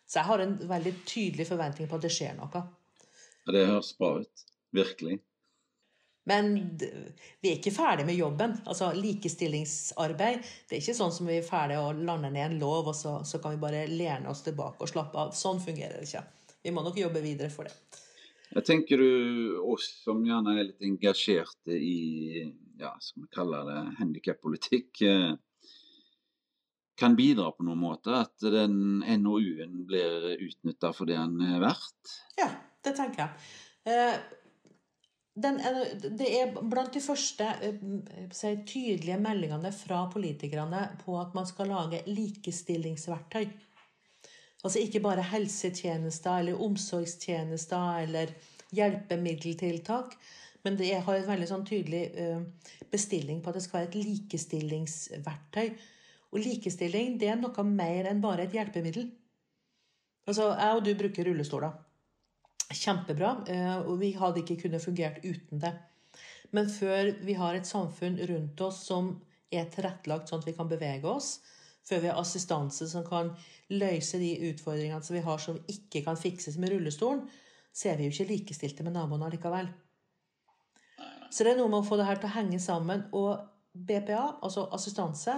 Så 0.06 0.20
jeg 0.20 0.28
har 0.28 0.42
en 0.42 0.58
veldig 0.68 0.92
tydelig 1.06 1.48
forventning 1.48 1.88
på 1.90 1.98
at 1.98 2.04
det 2.06 2.12
skjer 2.14 2.36
noe. 2.38 2.66
Ja, 3.46 3.52
Det 3.52 3.66
høres 3.66 3.94
bra 3.98 4.12
ut. 4.22 4.46
Virkelig. 4.76 5.20
Men 6.26 6.56
vi 6.78 7.50
er 7.50 7.58
ikke 7.58 7.70
ferdig 7.70 8.06
med 8.06 8.18
jobben. 8.18 8.56
Altså 8.66 8.90
Likestillingsarbeid 8.98 10.40
det 10.42 10.74
er 10.74 10.80
ikke 10.80 10.96
sånn 10.98 11.14
som 11.14 11.28
vi 11.30 11.38
er 11.38 11.46
ferdig 11.46 11.78
og 11.78 12.00
lander 12.02 12.32
ned 12.34 12.48
en 12.48 12.58
lov, 12.58 12.90
og 12.90 12.96
så, 12.98 13.20
så, 13.22 13.38
kan 13.42 13.54
vi 13.54 13.62
bare 13.62 13.84
lene 13.86 14.30
oss 14.32 14.42
tilbake 14.46 14.82
og 14.82 14.90
slappe 14.90 15.22
av. 15.22 15.30
Sånn 15.38 15.62
fungerer 15.62 16.00
det 16.00 16.08
ikke. 16.08 16.24
Vi 16.66 16.74
må 16.74 16.82
nok 16.82 16.98
jobbe 16.98 17.22
videre 17.22 17.46
for 17.54 17.68
det. 17.68 18.02
Jeg 18.50 18.66
tenker 18.66 18.98
du, 18.98 19.58
oss 19.62 19.86
som 20.02 20.22
gjerne 20.26 20.54
er 20.56 20.68
litt 20.68 20.82
engasjerte 20.86 21.74
i 21.74 22.46
ja, 22.80 22.90
skal 23.00 23.24
vi 23.24 23.28
kalle 23.34 23.60
det 23.68 23.82
handikappolitikk, 24.00 25.02
eh, 25.06 25.34
kan 26.96 27.16
bidra 27.16 27.50
på 27.52 27.66
noen 27.66 27.82
måte? 27.82 28.14
At 28.16 28.40
den 28.40 29.04
NOU-en 29.22 29.84
blir 29.88 30.32
utnytta 30.34 30.92
for 30.96 31.08
det 31.08 31.18
den 31.20 31.42
er 31.44 31.60
verdt? 31.62 32.16
Ja, 32.40 32.48
det 32.84 32.96
tenker 32.96 33.26
jeg. 33.26 33.46
Eh, 33.92 34.18
den, 35.36 35.60
det 36.16 36.30
er 36.32 36.54
blant 36.56 36.96
de 36.96 37.02
første 37.04 37.50
eh, 37.60 37.82
si, 38.32 38.54
tydelige 38.64 39.20
meldingene 39.20 39.72
fra 39.76 40.06
politikerne 40.12 40.82
på 41.04 41.18
at 41.20 41.36
man 41.36 41.48
skal 41.48 41.70
lage 41.74 42.02
likestillingsverktøy. 42.08 43.44
Altså 44.64 44.82
ikke 44.82 45.02
bare 45.04 45.24
helsetjenester 45.34 46.40
eller 46.40 46.62
omsorgstjenester 46.62 48.00
eller 48.06 48.32
hjelpemiddeltiltak. 48.74 50.16
Men 50.64 50.78
det 50.80 50.94
har 50.94 51.18
en 51.18 51.28
veldig 51.28 51.50
sånn 51.50 51.66
tydelig 51.68 52.06
eh, 52.18 52.40
bestilling 52.90 53.42
på 53.42 53.52
at 53.52 53.58
det 53.58 53.66
skal 53.66 53.80
være 53.80 53.90
et 53.92 54.00
likestillingsverktøy 54.00 55.68
og 56.36 56.42
likestilling 56.42 57.16
det 57.20 57.30
er 57.32 57.38
noe 57.40 57.64
mer 57.68 58.10
enn 58.10 58.22
bare 58.22 58.46
et 58.46 58.54
hjelpemiddel. 58.56 59.08
Altså, 60.26 60.50
Jeg 60.58 60.76
og 60.76 60.84
du 60.84 60.92
bruker 60.98 61.28
rullestoler. 61.28 61.76
Kjempebra. 62.66 63.30
Eh, 63.48 63.76
og 63.86 64.00
vi 64.00 64.12
hadde 64.18 64.42
ikke 64.42 64.58
kunnet 64.64 64.82
fungert 64.82 65.22
uten 65.24 65.62
det. 65.62 65.72
Men 66.52 66.68
før 66.70 67.12
vi 67.24 67.36
har 67.38 67.54
et 67.54 67.66
samfunn 67.66 68.18
rundt 68.28 68.60
oss 68.60 68.82
som 68.88 69.14
er 69.54 69.68
tilrettelagt 69.70 70.28
sånn 70.28 70.42
at 70.42 70.48
vi 70.48 70.56
kan 70.56 70.68
bevege 70.68 71.06
oss, 71.08 71.38
før 71.86 72.02
vi 72.02 72.10
har 72.10 72.20
assistanse 72.20 72.88
som 72.90 73.04
kan 73.06 73.32
løse 73.70 74.18
de 74.22 74.32
utfordringene 74.50 75.02
som 75.02 75.16
vi 75.16 75.24
har 75.26 75.42
som 75.42 75.58
ikke 75.70 76.02
kan 76.06 76.18
fikses 76.18 76.58
med 76.58 76.74
rullestolen, 76.74 77.26
så 77.76 77.90
er 77.90 77.98
vi 77.98 78.08
jo 78.08 78.14
ikke 78.14 78.32
likestilte 78.32 78.86
med 78.86 78.96
naboene 78.96 79.28
allikevel. 79.28 79.68
Så 81.30 81.44
det 81.44 81.52
er 81.52 81.60
noe 81.60 81.70
med 81.70 81.82
å 81.82 81.86
få 81.86 81.98
det 81.98 82.06
her 82.08 82.20
til 82.20 82.30
å 82.30 82.36
henge 82.36 82.60
sammen. 82.62 83.04
Og 83.16 83.42
BPA, 83.76 84.38
altså 84.40 84.66
assistanse, 84.72 85.34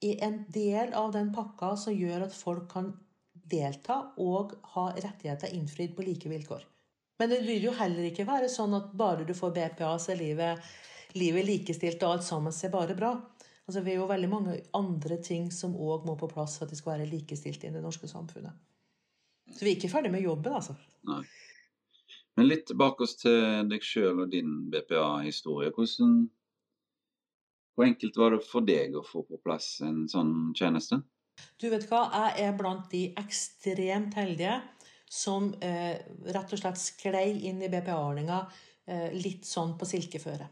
er 0.00 0.24
en 0.26 0.42
del 0.52 0.92
av 0.96 1.12
den 1.14 1.30
pakka 1.32 1.74
som 1.80 1.96
gjør 1.96 2.26
at 2.26 2.36
folk 2.36 2.68
kan 2.72 2.92
delta 3.50 4.02
og 4.20 4.54
ha 4.74 4.90
rettigheter 4.94 5.54
innfridd 5.56 5.96
på 5.96 6.04
like 6.06 6.30
vilkår. 6.30 6.66
Men 7.20 7.32
det 7.32 7.42
vil 7.44 7.66
jo 7.68 7.74
heller 7.76 8.06
ikke 8.08 8.28
være 8.28 8.48
sånn 8.48 8.76
at 8.78 8.92
bare 8.96 9.26
du 9.28 9.34
får 9.36 9.52
BPA, 9.56 9.90
så 10.00 10.14
er 10.14 10.20
livet, 10.22 10.70
livet 11.20 11.48
likestilt, 11.48 12.02
og 12.04 12.16
alt 12.16 12.26
sammen 12.26 12.54
ser 12.54 12.72
bare 12.72 12.96
bra. 12.96 13.14
Altså, 13.68 13.84
vi 13.86 13.92
er 13.92 14.00
jo 14.00 14.08
veldig 14.10 14.30
mange 14.30 14.56
andre 14.74 15.20
ting 15.22 15.50
som 15.54 15.76
òg 15.76 16.08
må 16.08 16.16
på 16.18 16.30
plass 16.30 16.56
for 16.58 16.66
at 16.66 16.72
de 16.72 16.78
skal 16.78 16.96
være 16.96 17.10
likestilt 17.10 17.64
i 17.64 17.70
det 17.74 17.82
norske 17.84 18.08
samfunnet. 18.10 18.56
Så 19.50 19.64
vi 19.64 19.72
er 19.72 19.78
ikke 19.78 19.92
ferdig 19.92 20.10
med 20.14 20.24
jobben, 20.24 20.56
altså. 20.56 20.74
Nei. 21.06 21.22
Men 22.38 22.46
litt 22.46 22.66
tilbake 22.70 23.04
oss 23.04 23.16
til 23.20 23.66
deg 23.70 23.84
sjøl 23.84 24.24
og 24.24 24.30
din 24.32 24.70
BPA-historie. 24.72 25.72
Hvordan 25.74 26.20
hvor 27.80 27.86
enkelt 27.86 28.16
var 28.16 28.34
det 28.34 28.42
for 28.44 28.66
deg 28.66 28.96
å 28.98 29.00
få 29.06 29.22
på 29.24 29.38
plass 29.40 29.78
en 29.86 30.02
sånn 30.10 30.50
tjeneste? 30.52 30.98
Du 31.56 31.70
vet 31.72 31.86
hva, 31.88 32.02
jeg 32.12 32.48
er 32.50 32.58
blant 32.58 32.90
de 32.92 33.06
ekstremt 33.16 34.18
heldige 34.18 34.58
som 35.10 35.46
eh, 35.64 35.96
rett 36.28 36.52
og 36.52 36.60
slett 36.60 36.76
sklei 36.76 37.30
inn 37.48 37.62
i 37.64 37.70
BPA-ordninga 37.72 38.42
eh, 38.84 39.06
litt 39.16 39.48
sånn 39.48 39.78
på 39.80 39.88
silkeføre. 39.88 40.50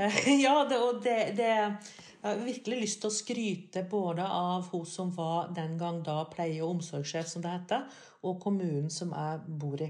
Ja, 0.44 0.64
det, 0.68 0.78
og 0.78 1.02
det, 1.04 1.32
det 1.36 1.48
Jeg 2.20 2.28
har 2.28 2.44
virkelig 2.44 2.80
lyst 2.82 3.00
til 3.00 3.08
å 3.08 3.16
skryte 3.16 3.82
både 3.88 4.24
av 4.24 4.68
hun 4.72 4.84
som 4.88 5.12
var 5.16 5.52
den 5.56 5.78
gang 5.80 6.02
da 6.04 6.22
pleie- 6.28 6.60
og 6.60 6.76
omsorgssjef, 6.76 7.28
som 7.28 7.44
det 7.44 7.52
heter, 7.54 7.86
og 8.28 8.40
kommunen 8.42 8.90
som 8.92 9.14
jeg 9.16 9.40
bor 9.60 9.80
i. 9.80 9.88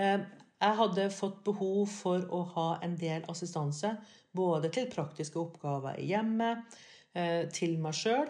Eh, 0.00 0.22
jeg 0.60 0.76
hadde 0.78 1.10
fått 1.12 1.42
behov 1.44 1.92
for 1.92 2.24
å 2.32 2.40
ha 2.54 2.66
en 2.84 2.96
del 3.00 3.24
assistanse, 3.28 3.94
både 4.32 4.70
til 4.72 4.88
praktiske 4.92 5.40
oppgaver 5.40 6.00
i 6.00 6.08
hjemmet, 6.08 6.80
eh, 7.12 7.48
til 7.52 7.76
meg 7.84 7.96
sjøl, 7.96 8.28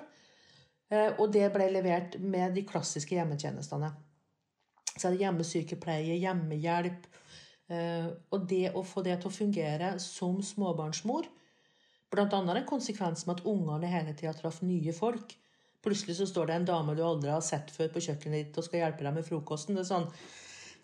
eh, 0.90 1.12
og 1.16 1.30
det 1.32 1.46
ble 1.54 1.70
levert 1.70 2.18
med 2.18 2.54
de 2.54 2.66
klassiske 2.66 3.14
hjemmetjenestene. 3.14 3.92
Så 4.96 5.08
er 5.08 5.14
det 5.14 5.22
hjemmesykepleie, 5.22 6.18
hjemmehjelp. 6.18 7.06
Eh, 7.70 8.08
og 8.34 8.46
det 8.50 8.72
å 8.74 8.82
få 8.86 9.04
det 9.06 9.20
til 9.20 9.30
å 9.30 9.34
fungere 9.34 9.92
som 10.02 10.40
småbarnsmor, 10.42 11.28
bl.a. 12.10 12.26
en 12.26 12.66
konsekvens 12.66 13.26
med 13.26 13.38
at 13.38 13.46
ungene 13.46 13.90
hele 13.90 14.14
tida 14.18 14.34
traff 14.34 14.60
nye 14.66 14.94
folk. 14.96 15.36
Plutselig 15.80 16.18
så 16.18 16.26
står 16.28 16.50
det 16.50 16.56
en 16.58 16.70
dame 16.72 16.96
du 16.98 17.04
aldri 17.06 17.30
har 17.32 17.44
sett 17.44 17.70
før 17.72 17.92
på 17.94 18.02
kjøkkenet 18.04 18.42
ditt 18.42 18.58
og 18.58 18.66
skal 18.66 18.82
hjelpe 18.82 19.06
deg 19.06 19.14
med 19.16 19.26
frokosten. 19.26 19.78
Det 19.78 19.86
er 19.86 19.92
sånn 19.92 20.08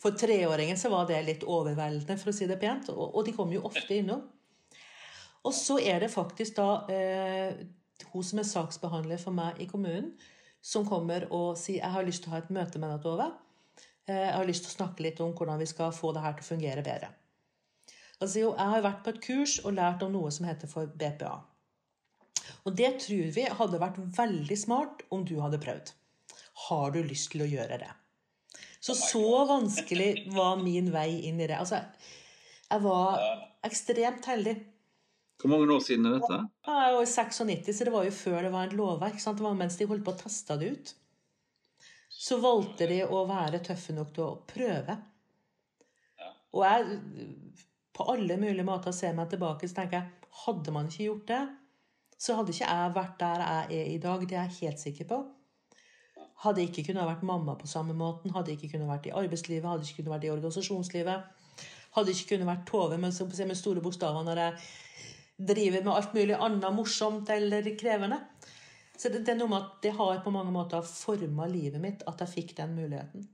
for 0.00 0.16
treåringen 0.16 0.78
så 0.78 0.90
var 0.92 1.08
det 1.08 1.22
litt 1.24 1.44
overveldende, 1.48 2.18
for 2.20 2.30
å 2.30 2.36
si 2.36 2.46
det 2.48 2.58
pent. 2.60 2.90
Og, 2.92 3.20
de 3.26 3.34
kommer 3.34 3.56
jo 3.56 3.64
ofte 3.68 3.96
innom. 3.96 4.22
Og 5.46 5.54
så 5.54 5.78
er 5.80 6.02
det 6.02 6.12
faktisk 6.12 6.58
da 6.58 6.68
eh, 6.92 7.64
hun 8.12 8.24
som 8.26 8.42
er 8.42 8.48
saksbehandler 8.48 9.20
for 9.22 9.36
meg 9.36 9.60
i 9.62 9.68
kommunen, 9.70 10.12
som 10.60 10.86
kommer 10.86 11.28
og 11.30 11.54
sier 11.58 11.80
jeg 11.80 11.94
har 11.94 12.06
lyst 12.06 12.24
til 12.24 12.32
å 12.32 12.36
ha 12.36 12.42
et 12.42 12.54
møte 12.54 12.80
med 12.82 12.90
deg, 12.90 13.04
Tove. 13.04 13.28
Eh, 14.06 14.22
jeg 14.22 14.34
har 14.38 14.48
lyst 14.48 14.66
til 14.66 14.72
å 14.72 14.76
snakke 14.78 15.06
litt 15.06 15.20
om 15.22 15.34
hvordan 15.34 15.60
vi 15.62 15.68
skal 15.70 15.94
få 15.94 16.12
det 16.14 16.22
her 16.24 16.36
til 16.36 16.46
å 16.46 16.50
fungere 16.52 16.84
bedre. 16.86 17.10
Altså, 18.16 18.40
jo, 18.40 18.54
jeg 18.56 18.72
har 18.72 18.86
vært 18.86 19.02
på 19.04 19.12
et 19.12 19.22
kurs 19.24 19.58
og 19.64 19.76
lært 19.76 20.04
om 20.06 20.14
noe 20.14 20.30
som 20.32 20.46
heter 20.48 20.70
for 20.70 20.88
BPA. 20.88 21.34
Og 22.66 22.74
det 22.78 22.92
tror 23.02 23.32
vi 23.34 23.46
hadde 23.58 23.82
vært 23.82 23.98
veldig 24.16 24.58
smart 24.58 25.02
om 25.14 25.24
du 25.26 25.36
hadde 25.42 25.60
prøvd. 25.62 25.92
Har 26.66 26.94
du 26.94 27.02
lyst 27.04 27.32
til 27.34 27.44
å 27.44 27.50
gjøre 27.50 27.80
det? 27.82 27.90
Så 28.80 28.94
så 28.96 29.42
vanskelig 29.48 30.30
var 30.34 30.62
min 30.62 30.92
vei 30.94 31.26
inn 31.28 31.40
i 31.42 31.48
det. 31.50 31.58
Altså, 31.58 31.82
jeg 32.70 32.82
var 32.84 33.20
ekstremt 33.66 34.26
heldig. 34.30 34.54
Hvor 35.42 35.52
mange 35.52 35.68
år 35.74 35.82
siden 35.84 36.06
er 36.08 36.16
dette? 36.16 36.38
Jeg 36.64 36.94
var 36.94 37.02
i 37.02 37.10
96, 37.10 37.72
så 37.76 37.86
det 37.86 37.92
var 37.92 38.06
jo 38.06 38.14
før 38.14 38.38
det 38.46 38.52
var 38.54 38.68
et 38.70 38.76
lovverk. 38.78 39.18
Sant? 39.20 39.40
Det 39.40 39.44
var 39.44 39.58
mens 39.58 39.76
de 39.76 39.88
holdt 39.90 40.06
på 40.06 40.14
å 40.14 40.20
teste 40.22 40.56
det 40.60 40.70
ut. 40.72 40.94
Så 42.16 42.38
valgte 42.40 42.88
de 42.88 43.02
å 43.04 43.24
være 43.28 43.60
tøffe 43.64 43.94
nok 43.96 44.12
til 44.16 44.24
å 44.24 44.38
prøve. 44.48 44.96
Og 46.56 46.64
jeg, 46.64 46.98
på 47.92 48.06
alle 48.12 48.38
mulige 48.40 48.64
måter 48.64 48.94
ser 48.96 49.16
meg 49.16 49.28
tilbake, 49.32 49.68
så 49.68 49.82
tenker 49.82 50.00
jeg 50.00 50.32
hadde 50.46 50.72
man 50.72 50.88
ikke 50.88 51.08
gjort 51.08 51.30
det, 51.30 51.42
så 52.16 52.36
hadde 52.38 52.52
ikke 52.54 52.68
jeg 52.68 52.92
vært 52.96 53.18
der 53.20 53.42
jeg 53.44 53.80
er 53.80 53.90
i 53.92 53.98
dag. 54.00 54.24
Det 54.24 54.36
er 54.36 54.46
jeg 54.48 54.60
helt 54.62 54.82
sikker 54.82 55.08
på. 55.10 55.18
Hadde 56.44 56.64
ikke 56.64 56.84
kunnet 56.88 57.08
vært 57.08 57.24
mamma 57.24 57.56
på 57.56 57.68
samme 57.68 57.96
måten, 57.96 58.32
hadde 58.32 58.52
ikke 58.52 58.72
kunnet 58.74 58.88
vært 58.88 59.08
i 59.08 59.14
arbeidslivet, 59.16 59.68
hadde 59.68 59.84
ikke 59.84 60.02
kunnet 60.02 60.14
vært 60.14 60.26
i 60.28 60.32
organisasjonslivet. 60.32 61.62
Hadde 61.96 62.12
ikke 62.12 62.34
kunnet 62.34 62.50
vært 62.50 62.66
Tove 62.68 62.98
med, 63.00 63.12
med 63.16 63.56
store 63.56 63.84
bokstaver 63.84 64.24
når 64.24 64.42
jeg 64.42 64.66
driver 65.48 65.84
med 65.84 65.92
alt 65.92 66.16
mulig 66.16 66.36
annet 66.36 66.76
morsomt 66.76 67.30
eller 67.32 67.68
krevende. 67.80 68.20
Så 68.96 69.12
det, 69.12 69.24
det, 69.26 69.34
er 69.34 69.40
noe 69.40 69.52
med 69.52 69.60
at 69.60 69.80
det 69.84 69.92
har 69.98 70.20
på 70.24 70.32
mange 70.34 70.52
måter 70.54 70.84
forma 70.88 71.48
livet 71.50 71.82
mitt 71.82 72.04
at 72.08 72.22
jeg 72.24 72.32
fikk 72.32 72.54
den 72.60 72.74
muligheten. 72.78 73.26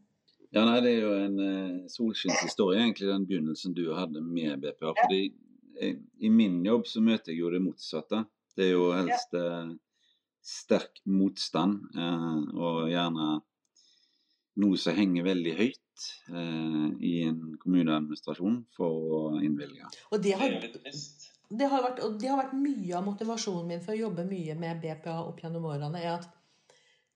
Ja, 0.52 0.66
nei, 0.68 0.80
Det 0.84 0.90
er 0.92 1.06
jo 1.06 1.12
en 1.16 1.38
uh, 1.40 1.86
solskinnshistorie, 1.88 2.82
egentlig, 2.82 3.08
den 3.08 3.28
begynnelsen 3.28 3.76
du 3.76 3.86
hadde 3.96 4.20
med 4.26 4.60
BPA. 4.60 4.92
fordi 4.98 5.22
jeg, 5.80 6.02
I 6.20 6.28
min 6.28 6.60
jobb 6.66 6.86
så 6.88 7.00
møter 7.04 7.32
jeg 7.32 7.40
jo 7.40 7.52
det 7.52 7.62
motsatte. 7.64 8.24
Det 8.56 8.66
er 8.66 8.74
jo 8.74 8.90
helst 8.92 9.32
eh, 9.38 9.72
sterk 10.44 11.00
motstand, 11.08 11.78
eh, 11.96 12.38
og 12.58 12.90
gjerne 12.92 13.28
noe 14.62 14.80
som 14.80 14.96
henger 14.96 15.24
veldig 15.24 15.54
høyt 15.56 16.08
eh, 16.34 16.88
i 17.00 17.14
en 17.30 17.54
kommuneadministrasjon 17.62 18.58
for 18.76 19.12
å 19.16 19.22
innvilge. 19.40 19.88
Og 20.12 20.20
det 20.24 20.36
har, 20.40 20.58
det, 21.58 21.68
har 21.68 21.84
vært, 21.84 22.00
det 22.20 22.30
har, 22.30 22.40
vært, 22.40 22.54
mye 22.56 22.94
av 22.96 23.04
motivasjonen 23.06 23.68
min 23.68 23.82
for 23.84 23.94
å 23.94 24.02
jobbe 24.06 24.24
mye 24.28 24.56
med 24.58 24.80
BPA 24.82 25.18
opp 25.26 25.42
gjennom 25.42 25.68
årene, 25.68 26.00
er 26.00 26.14
at 26.14 26.28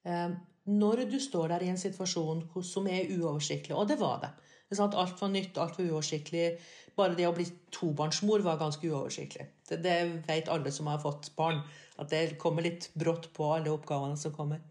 eh, 0.07 0.37
når 0.67 1.05
du 1.11 1.17
står 1.23 1.55
der 1.55 1.65
i 1.65 1.71
en 1.73 1.81
situasjon 1.81 2.43
som 2.67 2.89
er 2.91 3.13
uoversiktlig, 3.15 3.77
og 3.77 3.89
det 3.89 4.01
var 4.03 4.21
det 4.25 4.35
Alt 4.75 5.21
var 5.21 5.31
nytt, 5.31 5.59
alt 5.63 5.77
var 5.79 5.87
uoversiktlig. 5.87 6.57
Bare 6.99 7.15
det 7.15 7.29
å 7.29 7.35
bli 7.37 7.45
tobarnsmor 7.71 8.43
var 8.43 8.59
ganske 8.59 8.89
uoversiktlig. 8.89 9.45
Det, 9.69 9.77
det 9.85 10.25
vet 10.27 10.49
alle 10.51 10.73
som 10.75 10.89
har 10.91 10.99
fått 10.99 11.29
barn, 11.37 11.61
at 12.03 12.11
det 12.11 12.35
kommer 12.43 12.67
litt 12.67 12.89
brått 12.99 13.29
på 13.37 13.47
alle 13.55 13.71
oppgavene 13.71 14.19
som 14.19 14.35
kommer. 14.35 14.65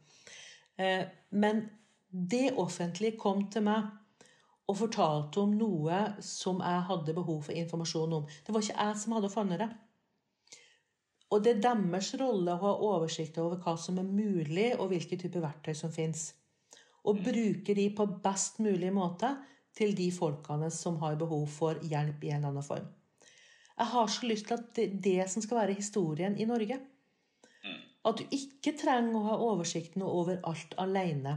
Eh, 0.76 1.08
men 1.32 1.64
det 2.10 2.58
offentlige 2.60 3.16
kom 3.22 3.46
til 3.52 3.64
meg 3.70 3.88
og 4.66 4.78
fortalte 4.80 5.42
om 5.44 5.52
noe 5.58 5.98
som 6.26 6.62
jeg 6.64 6.86
hadde 6.90 7.14
behov 7.18 7.44
for 7.48 7.58
informasjon 7.58 8.16
om. 8.18 8.30
Det 8.46 8.54
var 8.54 8.66
ikke 8.66 8.86
jeg 8.88 9.02
som 9.02 9.18
hadde 9.18 9.34
funnet 9.34 9.62
det. 9.62 9.70
Og 11.34 11.44
det 11.44 11.56
er 11.56 11.62
deres 11.66 12.12
rolle 12.22 12.54
å 12.54 12.62
ha 12.62 12.72
oversikt 12.88 13.38
over 13.42 13.60
hva 13.62 13.76
som 13.82 13.98
er 14.02 14.08
mulig, 14.08 14.72
og 14.78 14.90
hvilke 14.94 15.18
typer 15.22 15.44
verktøy 15.44 15.74
som 15.78 15.94
fins. 15.94 16.30
Og 17.06 17.22
bruke 17.22 17.76
de 17.78 17.90
på 17.94 18.08
best 18.24 18.62
mulig 18.64 18.92
måte 18.94 19.34
til 19.76 19.94
de 19.98 20.10
folkene 20.16 20.70
som 20.72 20.98
har 21.02 21.18
behov 21.20 21.48
for 21.52 21.82
hjelp 21.84 22.24
i 22.24 22.32
en 22.32 22.40
eller 22.40 22.54
annen 22.54 22.66
form. 22.66 22.88
Jeg 23.76 23.92
har 23.92 24.12
så 24.12 24.28
lyst 24.30 24.48
til 24.48 24.56
at 24.56 24.70
det 24.78 24.86
det 25.04 25.26
som 25.30 25.44
skal 25.44 25.60
være 25.60 25.78
historien 25.78 26.38
i 26.40 26.48
Norge. 26.48 26.78
Mm. 27.66 27.82
At 28.08 28.22
du 28.22 28.38
ikke 28.38 28.78
trenger 28.80 29.18
å 29.20 29.26
ha 29.26 29.36
oversikten 29.50 30.06
over 30.08 30.40
alt 30.48 30.78
alene. 30.80 31.36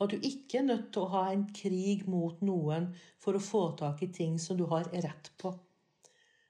At 0.00 0.12
du 0.12 0.20
ikke 0.20 0.60
er 0.60 0.66
nødt 0.66 0.90
til 0.92 1.06
å 1.06 1.12
ha 1.14 1.22
en 1.32 1.46
krig 1.56 2.04
mot 2.10 2.42
noen 2.44 2.90
for 3.22 3.36
å 3.36 3.42
få 3.42 3.62
tak 3.80 4.02
i 4.04 4.10
ting 4.12 4.36
som 4.42 4.58
du 4.58 4.66
har 4.68 4.90
rett 4.92 5.30
på. 5.40 5.54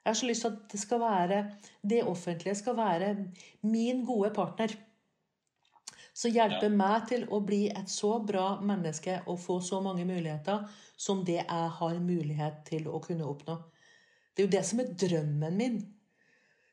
Jeg 0.02 0.10
har 0.10 0.18
så 0.18 0.26
lyst 0.26 0.44
til 0.44 0.52
at 0.54 0.66
det 0.70 0.80
skal 0.82 1.00
være 1.02 1.38
det 1.82 2.02
offentlige 2.06 2.58
skal 2.58 2.76
være 2.78 3.14
min 3.66 4.04
gode 4.06 4.30
partner. 4.34 4.74
Som 6.16 6.32
hjelper 6.32 6.70
ja. 6.70 6.74
meg 6.78 7.08
til 7.10 7.26
å 7.28 7.40
bli 7.44 7.66
et 7.68 7.90
så 7.92 8.12
bra 8.24 8.44
menneske 8.64 9.18
og 9.26 9.40
få 9.42 9.58
så 9.60 9.82
mange 9.84 10.06
muligheter 10.08 10.62
som 10.96 11.24
det 11.26 11.40
jeg 11.42 11.72
har 11.80 11.98
mulighet 12.00 12.62
til 12.70 12.86
å 12.88 13.02
kunne 13.04 13.26
oppnå. 13.26 13.58
Det 14.32 14.42
er 14.42 14.46
jo 14.46 14.54
det 14.54 14.64
som 14.68 14.80
er 14.82 14.94
drømmen 15.02 15.58
min. 15.58 15.82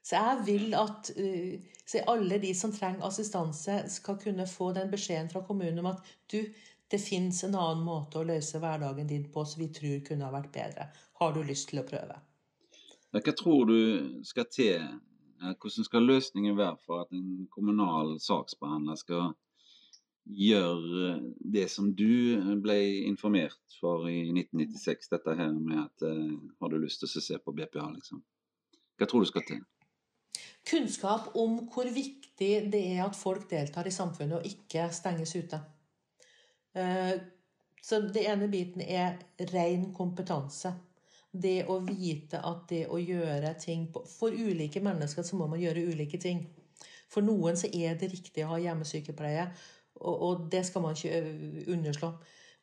Så 0.03 0.19
jeg 0.19 0.43
vil 0.47 0.73
at 0.75 1.11
uh, 1.15 2.03
alle 2.11 2.39
de 2.43 2.51
som 2.57 2.73
trenger 2.75 3.05
assistanse, 3.07 3.77
skal 3.89 4.19
kunne 4.19 4.47
få 4.49 4.73
den 4.75 4.91
beskjeden 4.91 5.31
fra 5.31 5.43
kommunen 5.47 5.79
om 5.79 5.93
at 5.93 6.03
du, 6.31 6.41
det 6.91 6.99
fins 7.01 7.43
en 7.47 7.55
annen 7.55 7.85
måte 7.87 8.19
å 8.19 8.27
løse 8.27 8.59
hverdagen 8.59 9.07
din 9.07 9.29
på 9.31 9.45
som 9.47 9.63
vi 9.63 9.69
tror 9.73 10.03
kunne 10.07 10.27
ha 10.27 10.33
vært 10.33 10.51
bedre. 10.55 10.89
Har 11.21 11.33
du 11.33 11.41
lyst 11.47 11.69
til 11.71 11.79
å 11.79 11.87
prøve? 11.87 12.19
Hva 13.13 13.35
tror 13.37 13.69
du 13.69 13.79
skal 14.27 14.49
til? 14.51 14.83
Hvordan 15.43 15.87
skal 15.87 16.07
løsningen 16.07 16.57
være 16.57 16.77
for 16.83 17.03
at 17.03 17.15
en 17.15 17.47
kommunal 17.51 18.15
saksbehandler 18.23 18.99
skal 18.99 19.33
gjøre 20.23 21.17
det 21.55 21.67
som 21.71 21.91
du 21.95 22.39
ble 22.63 22.77
informert 23.07 23.75
for 23.79 24.07
i 24.07 24.31
1996, 24.31 25.11
dette 25.11 25.35
her 25.39 25.51
med 25.55 25.81
at 25.83 26.05
uh, 26.07 26.39
har 26.59 26.71
du 26.71 26.79
lyst 26.79 27.03
til 27.03 27.11
å 27.11 27.23
se 27.27 27.39
på 27.39 27.55
BPA, 27.55 27.89
liksom? 27.95 28.23
Hva 28.99 29.09
tror 29.09 29.23
du 29.23 29.31
skal 29.31 29.45
til? 29.47 29.63
Kunnskap 30.69 31.33
om 31.39 31.59
hvor 31.73 31.89
viktig 31.91 32.51
det 32.71 32.81
er 32.95 33.03
at 33.05 33.17
folk 33.17 33.49
deltar 33.51 33.87
i 33.87 33.93
samfunnet 33.93 34.39
og 34.39 34.47
ikke 34.47 34.87
stenges 34.95 35.35
ute. 35.35 35.59
Uh, 36.73 37.19
så 37.83 37.99
det 37.99 38.23
ene 38.31 38.47
biten 38.47 38.81
er 38.81 39.19
ren 39.51 39.89
kompetanse. 39.95 40.71
Det 41.33 41.63
å 41.67 41.79
vite 41.83 42.39
at 42.45 42.67
det 42.69 42.83
å 42.93 42.99
gjøre 43.01 43.55
ting 43.57 43.87
For 43.89 44.29
ulike 44.29 44.83
mennesker 44.85 45.25
så 45.25 45.37
må 45.39 45.47
man 45.49 45.61
gjøre 45.61 45.81
ulike 45.89 46.19
ting. 46.21 46.43
For 47.09 47.25
noen 47.25 47.57
så 47.59 47.69
er 47.73 47.97
det 47.99 48.11
riktig 48.13 48.45
å 48.45 48.53
ha 48.53 48.59
hjemmesykepleie. 48.61 49.47
Og, 50.03 50.47
det 50.51 50.63
skal 50.67 50.83
man 50.83 50.97
ikke 50.97 51.19
øh, 51.19 51.59
underslå. 51.75 52.09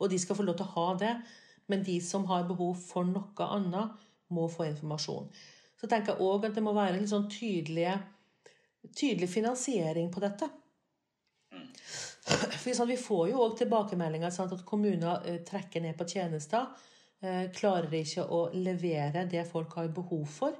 Og 0.00 0.10
de 0.10 0.18
skal 0.18 0.36
få 0.38 0.46
lov 0.46 0.58
til 0.58 0.66
å 0.66 0.74
ha 0.74 0.86
det. 1.02 1.12
Men 1.70 1.84
de 1.86 2.00
som 2.02 2.26
har 2.30 2.48
behov 2.48 2.78
for 2.82 3.06
noe 3.06 3.46
annet, 3.46 3.94
må 4.30 4.46
få 4.50 4.68
informasjon. 4.70 5.28
Så 5.80 5.88
tenker 5.88 6.12
jeg 6.12 6.26
òg 6.26 6.44
at 6.50 6.56
det 6.58 6.64
må 6.64 6.74
være 6.76 6.98
en 7.00 7.08
sånn 7.08 7.28
tydelige, 7.32 7.94
tydelig 8.92 9.30
finansiering 9.32 10.10
på 10.12 10.20
dette. 10.22 10.50
For 12.60 12.86
Vi 12.86 12.98
får 13.00 13.30
jo 13.30 13.40
òg 13.46 13.56
tilbakemeldinger 13.58 14.32
sant, 14.34 14.52
at 14.52 14.66
kommuner 14.68 15.24
øh, 15.26 15.40
trekker 15.46 15.82
ned 15.82 15.96
på 15.98 16.06
tjenester. 16.08 16.68
Øh, 17.24 17.46
klarer 17.56 17.96
ikke 17.96 18.26
å 18.28 18.42
levere 18.54 19.26
det 19.28 19.46
folk 19.48 19.74
har 19.78 19.88
behov 19.96 20.26
for. 20.28 20.56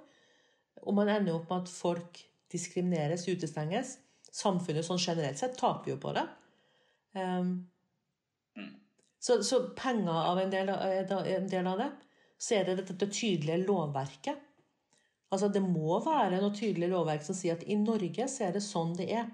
Og 0.81 0.97
man 0.97 1.13
ender 1.13 1.37
opp 1.37 1.51
med 1.51 1.67
at 1.67 1.73
folk 1.73 2.23
diskrimineres, 2.51 3.29
utestenges. 3.29 3.99
Samfunnet 4.33 4.87
sånn 4.87 5.01
generelt 5.01 5.41
sett 5.41 5.59
taper 5.59 5.93
jo 5.93 5.99
på 6.01 6.15
det. 6.17 6.25
Um, 7.19 7.53
så, 9.21 9.41
så, 9.45 9.63
penger 9.77 10.15
av 10.15 10.39
en 10.41 10.53
del, 10.53 10.71
en 10.71 11.49
del, 11.51 11.67
av 11.67 11.81
det, 11.83 11.89
så 12.41 12.57
er 12.57 12.69
det 12.69 12.85
dette 12.85 13.11
tydelige 13.11 13.67
lovverket. 13.67 14.50
Altså 15.31 15.49
Det 15.49 15.63
må 15.63 16.01
være 16.03 16.41
noe 16.43 16.55
tydelig 16.57 16.89
lovverk 16.91 17.23
som 17.27 17.37
sier 17.39 17.59
at 17.59 17.67
i 17.67 17.77
Norge 17.79 18.27
så 18.31 18.49
er 18.49 18.57
det 18.57 18.65
sånn 18.67 18.97
det 18.99 19.11
er. 19.15 19.29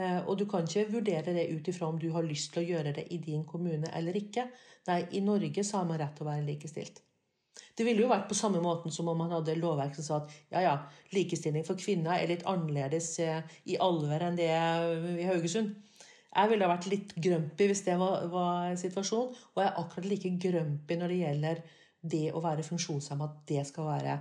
Uh, 0.00 0.24
og 0.24 0.38
du 0.40 0.46
kan 0.48 0.64
ikke 0.66 0.88
vurdere 0.94 1.34
det 1.36 1.50
ut 1.52 1.68
ifra 1.70 1.90
om 1.90 1.98
du 2.00 2.08
har 2.14 2.26
lyst 2.26 2.54
til 2.54 2.62
å 2.62 2.68
gjøre 2.70 2.94
det 2.96 3.06
i 3.12 3.20
din 3.22 3.44
kommune 3.46 3.90
eller 3.94 4.16
ikke. 4.16 4.48
Nei, 4.88 5.04
i 5.14 5.22
Norge 5.22 5.64
så 5.66 5.80
har 5.80 5.88
man 5.88 6.00
rett 6.00 6.16
til 6.16 6.26
å 6.26 6.30
være 6.30 6.46
likestilt. 6.48 7.02
Det 7.76 7.84
ville 7.86 8.04
jo 8.04 8.10
vært 8.10 8.28
på 8.30 8.36
samme 8.38 8.60
måten 8.64 8.92
som 8.94 9.08
om 9.10 9.18
man 9.18 9.32
hadde 9.34 9.58
lovverk 9.58 9.94
som 9.96 10.06
sa 10.06 10.18
at 10.22 10.32
ja, 10.52 10.62
ja, 10.64 10.74
likestilling 11.14 11.66
for 11.66 11.78
kvinner 11.80 12.16
er 12.16 12.30
litt 12.30 12.46
annerledes 12.48 13.12
eh, 13.24 13.40
i 13.68 13.76
Alver 13.80 14.24
enn 14.26 14.38
det 14.38 14.50
i 14.50 15.28
Haugesund. 15.28 15.74
Jeg 16.30 16.50
ville 16.52 16.66
ha 16.66 16.70
vært 16.70 16.90
litt 16.90 17.14
grumpy 17.18 17.66
hvis 17.70 17.82
det 17.86 17.96
var, 18.00 18.26
var 18.30 18.76
situasjonen. 18.78 19.32
Og 19.54 19.62
jeg 19.62 19.68
er 19.68 19.80
akkurat 19.82 20.10
like 20.10 20.34
grumpy 20.44 20.98
når 20.98 21.12
det 21.12 21.22
gjelder 21.24 21.62
det 22.14 22.26
å 22.32 22.42
være 22.44 22.64
funksjonshemma, 22.64 23.26
at 23.26 23.40
det 23.50 23.64
skal 23.68 23.88
være 23.90 24.18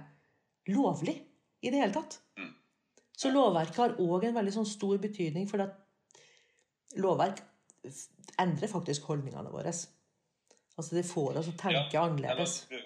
lovlig 0.71 1.15
i 1.61 1.71
det 1.71 1.81
hele 1.81 1.95
tatt. 1.95 2.19
Mm. 2.39 2.51
Så 3.19 3.31
lovverket 3.33 3.81
har 3.81 3.95
òg 3.99 4.29
en 4.29 4.37
veldig 4.37 4.55
sånn 4.55 4.69
stor 4.69 4.99
betydning, 5.03 5.47
for 5.49 5.65
at 5.65 5.75
lovverk 6.99 7.41
endrer 8.39 8.71
faktisk 8.71 9.09
holdningene 9.09 9.51
våre. 9.51 9.73
Altså 9.73 10.95
Det 10.95 11.05
får 11.07 11.41
oss 11.41 11.51
å 11.51 11.57
tenke 11.59 11.97
ja, 11.97 12.05
annerledes. 12.05 12.61
Det 12.69 12.77
bør, 12.77 12.85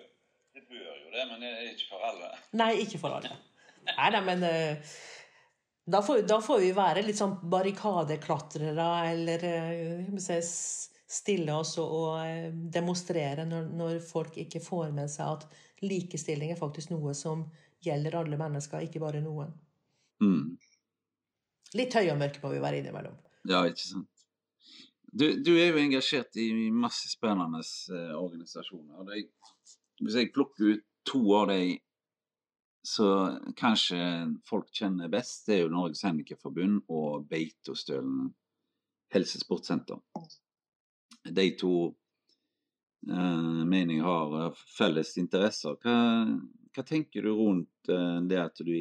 det 0.57 0.63
bør 0.69 0.87
jo 0.87 1.11
det, 1.13 1.25
men 1.29 1.43
det 1.43 1.51
er 1.51 1.67
ikke 1.73 1.89
for 1.91 2.07
alle. 2.09 2.31
Nei, 2.63 2.71
ikke 2.85 3.01
for 3.01 3.17
alle. 3.19 3.35
Nei, 3.83 4.07
nei, 4.15 4.23
men 4.31 4.47
uh, 4.47 4.95
da 5.93 6.01
får, 6.05 6.23
da 6.29 6.39
får, 6.41 6.63
vi 6.63 6.71
være 6.75 7.03
litt 7.05 7.19
sånn 7.19 7.35
barrikadeklatrere, 7.51 8.89
eller 9.11 9.47
uh, 9.51 10.17
stille 11.13 11.53
oss 11.53 11.75
og, 11.81 11.91
og 11.93 12.13
eh, 12.25 12.47
demonstrere 12.73 13.45
når, 13.45 13.67
når, 13.77 13.99
folk 14.05 14.37
ikke 14.41 14.61
får 14.63 14.93
med 14.95 15.11
seg 15.11 15.35
at 15.35 15.83
likestilling 15.85 16.53
er 16.53 16.59
faktisk 16.59 16.93
noe 16.93 17.13
som 17.17 17.43
gjelder 17.85 18.19
alle 18.21 18.39
mennesker, 18.39 18.85
ikke 18.85 19.01
bare 19.03 19.21
noen. 19.23 19.53
Mm. 20.23 20.55
Litt 21.77 21.95
høy 21.97 22.11
og 22.13 22.19
mørke 22.21 22.41
må 22.43 22.53
vi 22.53 22.61
være 22.63 22.81
innimellom. 22.81 23.15
Ja, 23.49 23.63
ikke 23.67 23.85
sant. 23.85 24.09
Du, 25.13 25.27
du, 25.45 25.51
er 25.61 25.69
jo 25.69 25.81
engasjert 25.81 26.37
i 26.41 26.49
masse 26.73 27.09
spennende 27.11 27.61
eh, 27.61 28.13
organisasjoner. 28.17 29.03
Det, 29.09 29.25
hvis 30.01 30.17
jeg 30.17 30.31
plukker 30.33 30.71
ut 30.73 30.85
to 31.05 31.21
av 31.37 31.51
de 31.51 31.75
så 32.83 33.07
kanskje 33.55 33.99
folk 34.49 34.71
kjenner 34.75 35.11
best, 35.11 35.45
det 35.47 35.55
er 35.55 35.61
jo 35.63 35.71
Norges 35.71 36.01
Handikapforbund 36.03 36.81
og 36.91 37.27
Beitostølen 37.29 38.33
helsesportsenter. 39.13 40.01
De 41.23 41.45
to 41.61 41.75
eh, 43.07 43.61
mener 43.69 43.95
jeg 43.95 44.03
har 44.03 44.57
felles 44.75 45.13
interesser. 45.21 45.77
Hva, 45.79 45.95
hva, 46.75 46.85
tenker 46.87 47.25
du 47.25 47.33
rundt 47.37 47.91
uh, 47.91 48.19
det 48.27 48.39
at 48.41 48.63
du 48.65 48.73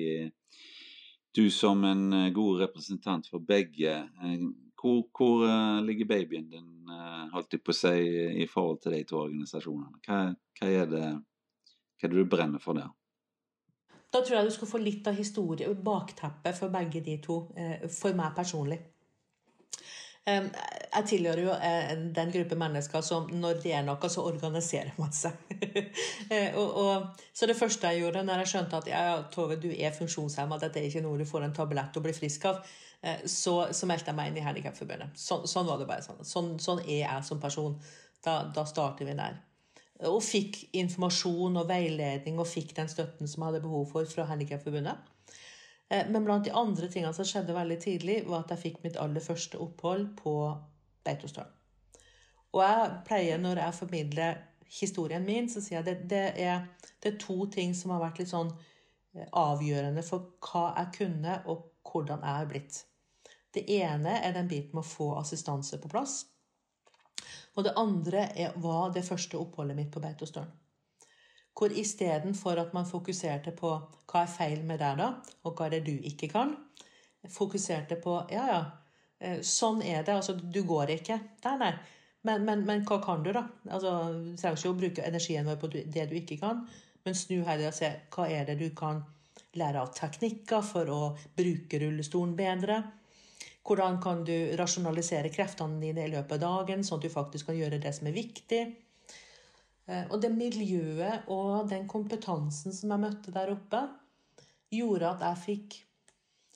du 1.33 1.46
som 1.50 1.85
en 1.88 2.33
god 2.35 2.59
representant 2.61 3.24
for 3.24 3.40
begge, 3.40 3.92
hvor, 4.76 4.98
hvor 5.16 5.46
uh, 5.48 5.78
ligger 5.81 6.11
babyen 6.11 6.50
din, 6.52 6.90
holdt 7.33 7.57
på 7.64 7.72
å 7.72 7.92
i 7.96 8.44
forhold 8.50 8.83
til 8.83 8.92
de 8.92 9.05
to 9.09 9.22
organisasjonene? 9.22 10.02
Hva, 10.05 10.18
hva, 10.59 10.68
er, 10.68 10.90
det, 10.90 11.07
hva 11.16 12.09
er 12.09 12.12
det 12.12 12.18
du 12.20 12.28
brenner 12.28 12.61
for 12.61 12.76
der? 12.76 12.90
Da 14.12 14.20
tror 14.20 14.37
jeg 14.37 14.48
du 14.50 14.52
skal 14.52 14.68
få 14.68 14.81
litt 14.83 15.07
av 15.09 15.16
historie, 15.16 15.68
bakteppet 15.72 16.59
for 16.59 16.72
begge 16.72 17.00
de 17.05 17.16
to, 17.24 17.38
eh, 17.57 17.87
for 17.88 18.16
meg 18.16 18.35
personlig. 18.37 18.76
Jeg 20.27 21.07
tilhører 21.11 21.41
jo 21.43 21.55
eh, 21.57 21.93
den 22.15 22.31
gruppe 22.31 22.55
mennesker 22.59 23.03
som 23.03 23.27
når 23.35 23.57
det 23.65 23.73
er 23.75 23.83
noe, 23.83 24.11
så 24.13 24.23
organiserer 24.29 24.95
man 25.01 25.15
seg. 25.17 25.39
Eh, 26.33 26.55
og, 26.57 26.77
og, 26.79 27.23
så 27.35 27.47
det 27.49 27.57
første 27.59 27.91
jeg 27.91 28.05
gjorde 28.05 28.23
når 28.25 28.43
jeg 28.43 28.51
skjønte 28.53 28.79
at 28.79 28.87
ja, 28.89 29.01
Tove, 29.33 29.59
du 29.61 29.69
er 29.73 29.93
funksjonshemma, 29.93 30.57
dette 30.63 30.81
er 30.81 30.87
ikke 30.89 31.03
noe 31.05 31.19
du 31.21 31.27
får 31.29 31.45
en 31.45 31.55
tablett 31.57 31.99
og 31.99 32.05
blir 32.07 32.17
frisk 32.17 32.47
av, 32.49 32.63
så, 33.27 33.55
så 33.75 33.89
meldte 33.91 34.13
jeg 34.13 34.17
meg 34.17 34.31
inn 34.31 34.39
i 34.39 34.45
Handikapforbundet. 34.47 35.19
Så, 35.19 35.41
sånn 35.51 35.67
var 35.67 35.81
det 35.81 35.89
bare. 35.91 36.05
Sånn. 36.07 36.23
sånn. 36.25 36.53
Sånn, 36.63 36.85
er 36.87 37.03
jeg 37.03 37.27
som 37.27 37.41
person. 37.43 37.75
Da, 38.23 38.39
da 38.55 38.63
starter 38.69 39.09
vi 39.09 39.17
der. 39.19 39.41
Og 40.09 40.23
fikk 40.25 40.61
informasjon 40.79 41.59
og 41.59 41.69
veiledning 41.69 42.39
og 42.39 42.49
fikk 42.49 42.77
den 42.79 42.91
støtten 42.91 43.29
som 43.31 43.43
jeg 43.43 43.51
hadde 43.51 43.65
behov 43.67 43.91
for 43.91 44.07
fra 44.09 44.29
Handikapforbundet. 44.31 45.12
Eh, 45.92 46.09
men 46.09 46.24
blant 46.24 46.44
de 46.44 46.50
andre 46.57 46.88
tingene 46.88 47.12
som 47.14 47.26
skjedde 47.28 47.57
veldig 47.57 47.78
tidlig, 47.83 48.22
var 48.28 48.44
at 48.44 48.55
jeg 48.55 48.62
fikk 48.64 48.81
mitt 48.85 48.96
aller 49.00 49.24
første 49.24 49.61
opphold 49.61 50.09
på 50.20 50.37
Beitostølen. 51.05 51.59
Og 52.52 52.61
jeg 52.64 52.88
pleier, 53.09 53.40
når 53.40 53.62
jeg 53.62 53.76
formidler 53.78 54.40
historien 54.72 55.24
min, 55.24 55.48
så 55.48 55.61
sier 55.61 55.78
jeg 55.78 55.83
at 55.83 55.88
det, 55.88 56.09
det, 56.09 56.46
er, 56.46 56.64
det 57.00 57.14
er 57.14 57.20
to 57.20 57.46
ting 57.52 57.72
som 57.76 57.94
har 57.94 58.02
vært 58.05 58.22
litt 58.22 58.33
sånn 58.33 58.52
eh, 58.52 59.28
avgjørende 59.28 60.05
for 60.07 60.33
hva 60.44 60.70
jeg 60.78 60.92
kunne, 61.00 61.38
og 61.48 61.68
hvordan 61.88 62.24
jeg 62.24 62.40
har 62.40 62.50
blitt. 62.50 62.83
Det 63.52 63.66
ene 63.76 64.16
er 64.24 64.37
den 64.37 64.48
biten 64.48 64.76
med 64.76 64.85
å 64.85 64.88
få 64.88 65.11
assistanse 65.20 65.81
på 65.81 65.92
plass. 65.92 66.22
Og 67.52 67.66
det 67.66 67.76
andre 67.76 68.31
er, 68.33 68.57
var 68.57 68.94
det 68.94 69.05
første 69.05 69.37
oppholdet 69.40 69.76
mitt 69.76 69.92
på 69.92 70.00
Beitostølen. 70.00 70.62
Hvor 71.59 71.73
istedenfor 71.77 72.61
at 72.62 72.73
man 72.75 72.88
fokuserte 72.88 73.53
på 73.57 73.73
hva 74.09 74.23
er 74.23 74.31
feil 74.31 74.62
med 74.69 74.81
deg, 74.81 75.01
da, 75.01 75.09
og 75.45 75.57
hva 75.57 75.69
er 75.69 75.77
det 75.77 75.83
du 75.88 76.07
ikke 76.09 76.31
kan, 76.33 76.55
fokuserte 77.31 77.99
på 78.03 78.17
ja, 78.33 78.47
ja, 78.49 78.62
eh, 79.21 79.41
sånn 79.47 79.83
er 79.83 80.03
det. 80.07 80.17
Altså, 80.17 80.35
du 80.37 80.62
går 80.67 80.97
ikke. 80.97 81.19
Nei, 81.45 81.57
nei. 81.61 81.73
Men, 82.23 82.45
men, 82.47 82.65
men 82.67 82.85
hva 82.87 83.01
kan 83.03 83.25
du, 83.25 83.33
da? 83.35 83.45
Altså, 83.69 83.97
du 84.15 84.37
trenger 84.38 84.59
ikke 84.59 84.73
å 84.73 84.79
bruke 84.79 85.07
energien 85.07 85.49
vår 85.49 85.59
på 85.59 85.71
det 85.75 86.07
du 86.11 86.17
ikke 86.19 86.38
kan, 86.43 86.62
men 87.03 87.19
snu 87.19 87.41
heller 87.47 87.73
og 87.73 87.77
se 87.77 87.91
hva 88.15 88.29
er 88.31 88.47
det 88.47 88.61
du 88.61 88.69
kan 88.79 89.03
lære 89.59 89.81
av 89.83 89.91
teknikker 89.97 90.62
for 90.65 90.88
å 90.88 91.01
bruke 91.37 91.81
rullestolen 91.83 92.37
bedre. 92.38 92.79
Hvordan 93.67 93.99
kan 94.03 94.23
du 94.27 94.35
rasjonalisere 94.59 95.31
kreftene 95.35 95.81
dine 95.83 96.07
i 96.07 96.12
løpet 96.12 96.38
av 96.38 96.43
dagen, 96.43 96.87
sånn 96.87 96.99
at 96.99 97.07
du 97.07 97.12
faktisk 97.12 97.51
kan 97.51 97.59
gjøre 97.59 97.81
det 97.83 97.93
som 97.95 98.09
er 98.11 98.17
viktig. 98.17 98.62
Eh, 99.92 100.07
og 100.09 100.22
det 100.24 100.33
miljøet 100.35 101.28
og 101.33 101.68
den 101.70 101.85
kompetansen 101.90 102.74
som 102.74 102.94
jeg 102.94 103.05
møtte 103.05 103.35
der 103.35 103.52
oppe, 103.52 103.83
gjorde 104.72 105.11
at 105.11 105.24
jeg 105.26 105.42
fikk, 105.44 105.78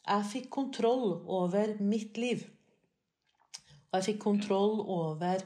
jeg 0.07 0.29
fikk 0.33 0.49
kontroll 0.57 1.19
over 1.39 1.77
mitt 1.85 2.17
liv. 2.21 2.47
Og 3.91 3.99
jeg 3.99 4.09
fikk 4.11 4.23
kontroll 4.25 4.81
over 4.81 5.45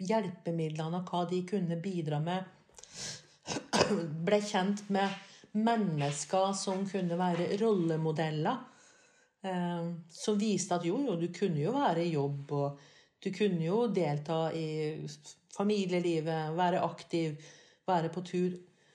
hjelpemidlene 0.00 1.02
og 1.02 1.12
hva 1.12 1.26
de 1.28 1.42
kunne 1.46 1.76
bidra 1.82 2.22
med. 2.24 2.48
Ble 4.26 4.40
kjent 4.44 4.86
med 4.94 5.12
mennesker 5.58 6.56
som 6.56 6.86
kunne 6.88 7.18
være 7.20 7.52
rollemodeller 7.60 8.64
Eh, 9.40 9.92
som 10.10 10.38
viste 10.38 10.74
at 10.74 10.86
jo, 10.86 10.98
jo, 11.06 11.16
du 11.16 11.28
kunne 11.34 11.62
jo 11.62 11.74
være 11.76 12.02
i 12.04 12.14
jobb, 12.14 12.52
og 12.58 12.80
du 13.22 13.30
kunne 13.34 13.62
jo 13.62 13.84
delta 13.94 14.48
i 14.54 14.66
familielivet, 15.56 16.54
være 16.56 16.82
aktiv, 16.84 17.38
være 17.88 18.12
på 18.14 18.22
tur. 18.26 18.52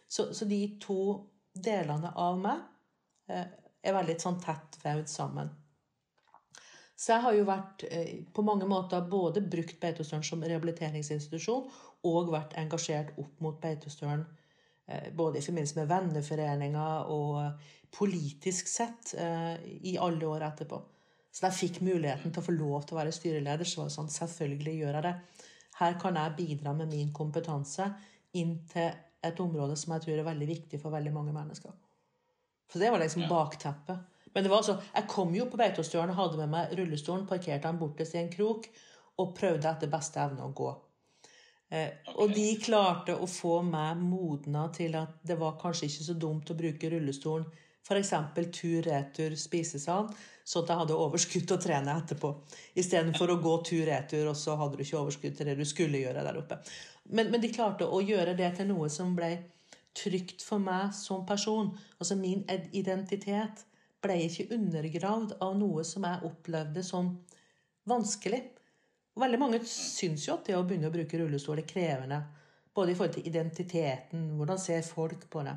Så, 0.08 0.30
så 0.34 0.46
de 0.46 0.62
to 0.82 1.00
delene 1.54 2.14
av 2.20 2.40
meg 2.42 2.62
eh, 3.32 3.50
er 3.84 3.98
veldig 3.98 4.18
sånn 4.22 4.40
tett 4.44 4.78
vevd 4.84 5.10
sammen. 5.10 5.50
Så 6.94 7.16
jeg 7.16 7.26
har 7.26 7.36
jo 7.36 7.48
vært 7.50 7.88
eh, 7.90 8.14
på 8.34 8.46
mange 8.46 8.70
måter 8.70 9.06
både 9.10 9.42
brukt 9.42 9.80
Beitostølen 9.82 10.26
som 10.26 10.46
rehabiliteringsinstitusjon 10.46 11.68
og 12.10 12.32
vært 12.34 12.58
engasjert 12.62 13.16
opp 13.18 13.44
mot 13.44 13.60
Beitostølen 13.62 14.26
både 15.16 15.40
i 15.40 15.42
forbindelse 15.42 15.78
med 15.78 15.88
venneforeninger 15.88 17.12
og 17.16 17.38
politisk 17.94 18.68
sett 18.68 19.14
eh, 19.18 19.56
i 19.88 19.98
alle 20.02 20.28
år 20.28 20.48
etterpå. 20.50 20.80
Så 21.34 21.44
da 21.44 21.50
jeg 21.50 21.60
fikk 21.60 21.82
muligheten 21.86 22.34
til 22.34 22.42
å 22.42 22.46
få 22.46 22.56
lov 22.56 22.86
til 22.86 22.96
å 22.96 23.00
være 23.00 23.14
styreleder, 23.16 23.68
så 23.68 23.82
var 23.82 23.90
det 23.90 23.96
sånn 23.96 24.12
selvfølgelig 24.14 24.74
gjør 24.80 24.98
jeg 24.98 25.06
det. 25.08 25.14
Her 25.80 25.98
kan 26.02 26.18
jeg 26.20 26.36
bidra 26.38 26.74
med 26.78 26.92
min 26.92 27.14
kompetanse 27.16 27.90
inn 28.38 28.60
til 28.70 28.92
et 29.24 29.40
område 29.40 29.76
som 29.80 29.96
jeg 29.96 30.06
tror 30.06 30.20
er 30.20 30.28
veldig 30.28 30.48
viktig 30.50 30.80
for 30.82 30.94
veldig 30.94 31.14
mange 31.16 31.34
mennesker. 31.36 31.74
For 32.72 32.82
det 32.82 32.92
var 32.92 33.02
liksom 33.04 33.28
bakteppet. 33.30 34.10
Men 34.34 34.44
det 34.44 34.50
var 34.50 34.64
altså, 34.64 34.80
jeg 34.96 35.10
kom 35.10 35.36
jo 35.38 35.46
på 35.50 35.60
Beitostølen 35.62 36.10
og 36.10 36.18
hadde 36.18 36.40
med 36.42 36.52
meg 36.56 36.74
rullestolen, 36.80 37.28
parkerte 37.30 37.68
den 37.68 37.80
bortest 37.82 38.16
i 38.18 38.24
en 38.24 38.32
krok 38.34 38.66
og 39.22 39.36
prøvde 39.38 39.70
etter 39.70 39.92
beste 39.92 40.22
evne 40.24 40.48
å 40.48 40.56
gå. 40.58 40.72
Eh, 41.74 42.02
og 42.18 42.34
de 42.34 42.48
klarte 42.62 43.16
å 43.18 43.30
få 43.30 43.60
meg 43.66 44.02
modna 44.02 44.68
til 44.74 44.98
at 44.98 45.22
det 45.26 45.38
var 45.40 45.60
kanskje 45.62 45.90
ikke 45.90 46.08
så 46.10 46.18
dumt 46.18 46.50
å 46.50 46.58
bruke 46.58 46.90
rullestolen 46.90 47.46
F.eks. 47.84 48.14
tur-retur 48.56 49.36
spisesal, 49.36 50.08
sånn 50.48 50.64
at 50.64 50.72
jeg 50.72 50.80
hadde 50.82 51.00
overskudd 51.06 51.48
til 51.48 51.58
å 51.58 51.62
trene 51.62 51.96
etterpå. 52.00 52.30
Istedenfor 52.80 53.34
å 53.34 53.42
gå 53.44 53.58
tur-retur, 53.68 54.30
og 54.32 54.38
så 54.40 54.56
hadde 54.60 54.80
du 54.80 54.86
ikke 54.86 55.02
overskudd 55.02 55.36
til 55.36 55.50
det 55.52 55.58
du 55.60 55.66
skulle 55.68 56.00
gjøre 56.00 56.24
der 56.24 56.40
oppe. 56.40 56.62
Men, 57.12 57.28
men, 57.34 57.42
de 57.44 57.52
klarte 57.52 57.88
å 57.88 58.00
gjøre 58.00 58.38
det 58.40 58.54
til 58.58 58.70
noe 58.72 58.88
som 58.92 59.12
ble 59.18 59.34
trygt 59.94 60.46
for 60.46 60.64
meg 60.64 60.96
som 60.96 61.26
person. 61.28 61.74
Altså 62.00 62.16
min 62.20 62.46
identitet 62.72 63.66
ble 64.04 64.18
ikke 64.26 64.50
undergravd 64.56 65.36
av 65.44 65.58
noe 65.60 65.84
som 65.88 66.08
jeg 66.08 66.24
opplevde 66.28 66.84
som 66.88 67.12
vanskelig. 67.90 68.42
Veldig 69.20 69.40
mange 69.42 69.60
syns 69.68 70.26
jo 70.28 70.38
at 70.38 70.48
det 70.48 70.56
å 70.58 70.64
begynne 70.66 70.90
å 70.90 70.96
bruke 70.96 71.20
rullestol 71.20 71.60
er 71.62 71.68
krevende. 71.70 72.24
Både 72.74 72.94
i 72.94 72.98
forhold 72.98 73.20
til 73.20 73.28
identiteten, 73.30 74.32
hvordan 74.40 74.60
ser 74.60 74.82
folk 74.88 75.28
på 75.30 75.44
det. 75.46 75.54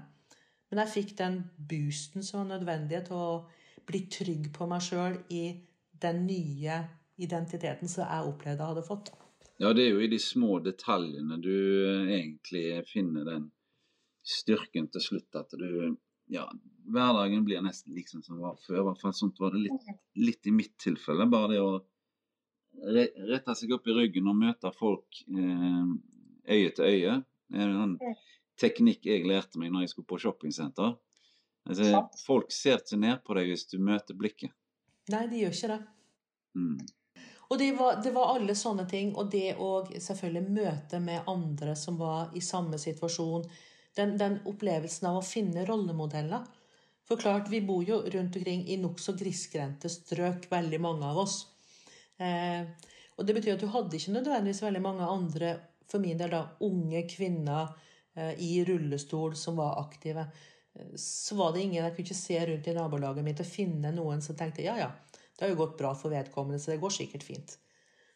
Men 0.76 0.84
jeg 0.84 0.92
fikk 0.92 1.12
den 1.16 1.36
boosten 1.70 2.20
som 2.20 2.42
var 2.42 2.48
nødvendig 2.50 2.98
til 3.06 3.16
å 3.16 3.28
bli 3.88 4.02
trygg 4.12 4.50
på 4.52 4.66
meg 4.68 4.82
sjøl 4.84 5.14
i 5.32 5.46
den 6.02 6.26
nye 6.26 6.82
identiteten 7.16 7.88
som 7.88 8.04
jeg 8.04 8.26
opplevde 8.28 8.60
jeg 8.60 8.74
hadde 8.74 8.82
fått. 8.84 9.08
Ja, 9.56 9.70
det 9.72 9.86
er 9.86 9.94
jo 9.94 10.02
i 10.04 10.10
de 10.12 10.18
små 10.20 10.58
detaljene 10.60 11.38
du 11.40 11.54
egentlig 12.12 12.82
finner 12.90 13.24
den 13.24 13.46
styrken 14.20 14.90
til 14.92 15.06
slutt. 15.06 15.40
At 15.40 15.56
du 15.56 15.96
Ja, 16.28 16.44
hverdagen 16.92 17.44
blir 17.46 17.64
nesten 17.64 17.94
liksom 17.96 18.20
som 18.26 18.42
var 18.42 18.60
før. 18.66 18.82
I 18.82 18.86
hvert 18.90 19.00
fall 19.00 19.16
sånt 19.16 19.40
var 19.40 19.56
det 19.56 19.62
litt, 19.68 19.90
litt 20.18 20.48
i 20.50 20.52
mitt 20.52 20.76
tilfelle. 20.82 21.24
Bare 21.30 21.54
det 21.54 21.60
å 21.62 21.76
rette 23.32 23.54
seg 23.56 23.72
opp 23.72 23.88
i 23.88 23.96
ryggen 23.96 24.28
og 24.28 24.36
møte 24.44 24.76
folk 24.76 25.22
eh, 25.24 25.92
øye 26.52 26.72
til 26.76 26.84
øye. 26.90 27.20
En 27.54 27.96
teknikk 28.60 29.06
jeg 29.08 29.26
lærte 29.28 29.60
meg 29.60 29.72
når 29.72 29.86
jeg 29.86 29.94
skulle 29.94 30.10
på 30.10 30.20
shoppingsenter. 30.22 30.94
Altså, 31.66 32.04
folk 32.22 32.52
ser 32.54 32.78
ikke 32.78 32.98
ned 33.02 33.22
på 33.26 33.34
deg 33.36 33.50
hvis 33.50 33.66
du 33.72 33.78
møter 33.82 34.16
blikket. 34.18 34.54
Nei, 35.10 35.24
de 35.30 35.42
gjør 35.42 35.56
ikke 35.56 35.72
det. 35.72 35.80
Mm. 36.56 36.76
Og 37.46 37.58
det 37.58 37.70
var, 37.78 37.98
det 38.02 38.12
var, 38.14 38.34
alle 38.34 38.54
sånne 38.58 38.86
ting. 38.90 39.12
Og 39.18 39.30
det 39.30 39.56
å 39.62 39.70
selvfølgelig 39.90 40.54
møte 40.56 41.00
med 41.02 41.30
andre 41.30 41.76
som 41.78 41.98
var 42.00 42.34
i 42.34 42.42
samme 42.42 42.78
situasjon. 42.82 43.46
Den, 43.96 44.16
den 44.20 44.40
opplevelsen 44.46 45.08
av 45.10 45.20
å 45.20 45.26
finne 45.26 45.66
rollemodeller. 45.66 46.46
For 47.06 47.22
klart, 47.22 47.50
vi 47.50 47.62
bor 47.62 47.84
jo 47.86 48.00
rundt 48.02 48.36
omkring 48.36 48.64
i 48.66 48.78
nokså 48.82 49.14
grisgrendte 49.18 49.90
strøk, 49.90 50.48
veldig 50.50 50.80
mange 50.82 51.06
av 51.06 51.20
oss. 51.22 51.36
Eh, 52.18 52.66
og 53.16 53.26
det 53.28 53.36
betyr 53.36 53.54
at 53.54 53.62
du 53.62 53.70
hadde 53.70 53.98
ikke 53.98 54.16
nødvendigvis 54.16 54.64
veldig 54.64 54.82
mange 54.82 55.06
andre, 55.06 55.52
for 55.86 56.02
min 56.02 56.18
del 56.18 56.34
da, 56.34 56.42
unge 56.66 57.04
kvinner 57.08 57.70
i 58.38 58.64
rullestol 58.64 59.36
som 59.36 59.56
var 59.56 59.80
aktive. 59.80 60.26
Eh, 60.74 60.94
så 60.96 61.36
var 61.36 61.52
det 61.52 61.62
ingen 61.62 61.82
jeg 61.82 61.94
kunne 61.94 62.06
ikke 62.06 62.18
se 62.18 62.40
rundt 62.50 62.70
i 62.70 62.76
nabolaget 62.76 63.26
mitt 63.26 63.42
og 63.42 63.50
finne 63.50 63.92
noen 63.94 64.22
som 64.24 64.38
tenkte 64.38 64.64
ja, 64.66 64.76
ja, 64.80 64.90
det 65.36 65.44
har 65.44 65.52
jo 65.52 65.60
gått 65.64 65.78
bra 65.78 65.92
for 65.94 66.14
vedkommende, 66.14 66.60
så 66.62 66.72
det 66.72 66.82
går 66.82 66.96
sikkert 66.96 67.26
fint. 67.26 67.58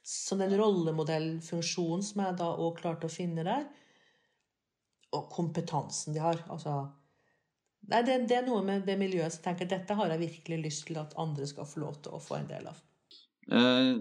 Så 0.02 0.36
den 0.40 0.54
rollemodellfunksjonen 0.56 2.04
som 2.04 2.24
jeg 2.24 2.38
da 2.40 2.48
òg 2.56 2.78
klarte 2.80 3.10
å 3.10 3.12
finne 3.12 3.44
der, 3.44 3.66
og 5.16 5.28
kompetansen 5.32 6.14
de 6.14 6.22
har 6.22 6.40
altså 6.48 6.78
Nei, 7.90 8.02
det, 8.04 8.18
det, 8.28 8.36
er 8.36 8.44
noe 8.44 8.60
med 8.62 8.82
det 8.84 8.94
miljøet 9.00 9.32
som 9.32 9.40
tenker 9.42 9.66
dette 9.66 9.94
har 9.96 10.10
jeg 10.12 10.20
virkelig 10.20 10.58
lyst 10.60 10.82
til 10.86 10.98
at 11.00 11.14
andre 11.18 11.46
skal 11.48 11.64
få 11.66 11.80
lov 11.80 11.94
til 12.04 12.12
å 12.12 12.20
få 12.20 12.36
en 12.36 12.50
del 12.50 12.66
av. 12.68 12.82
Eh, 13.56 13.94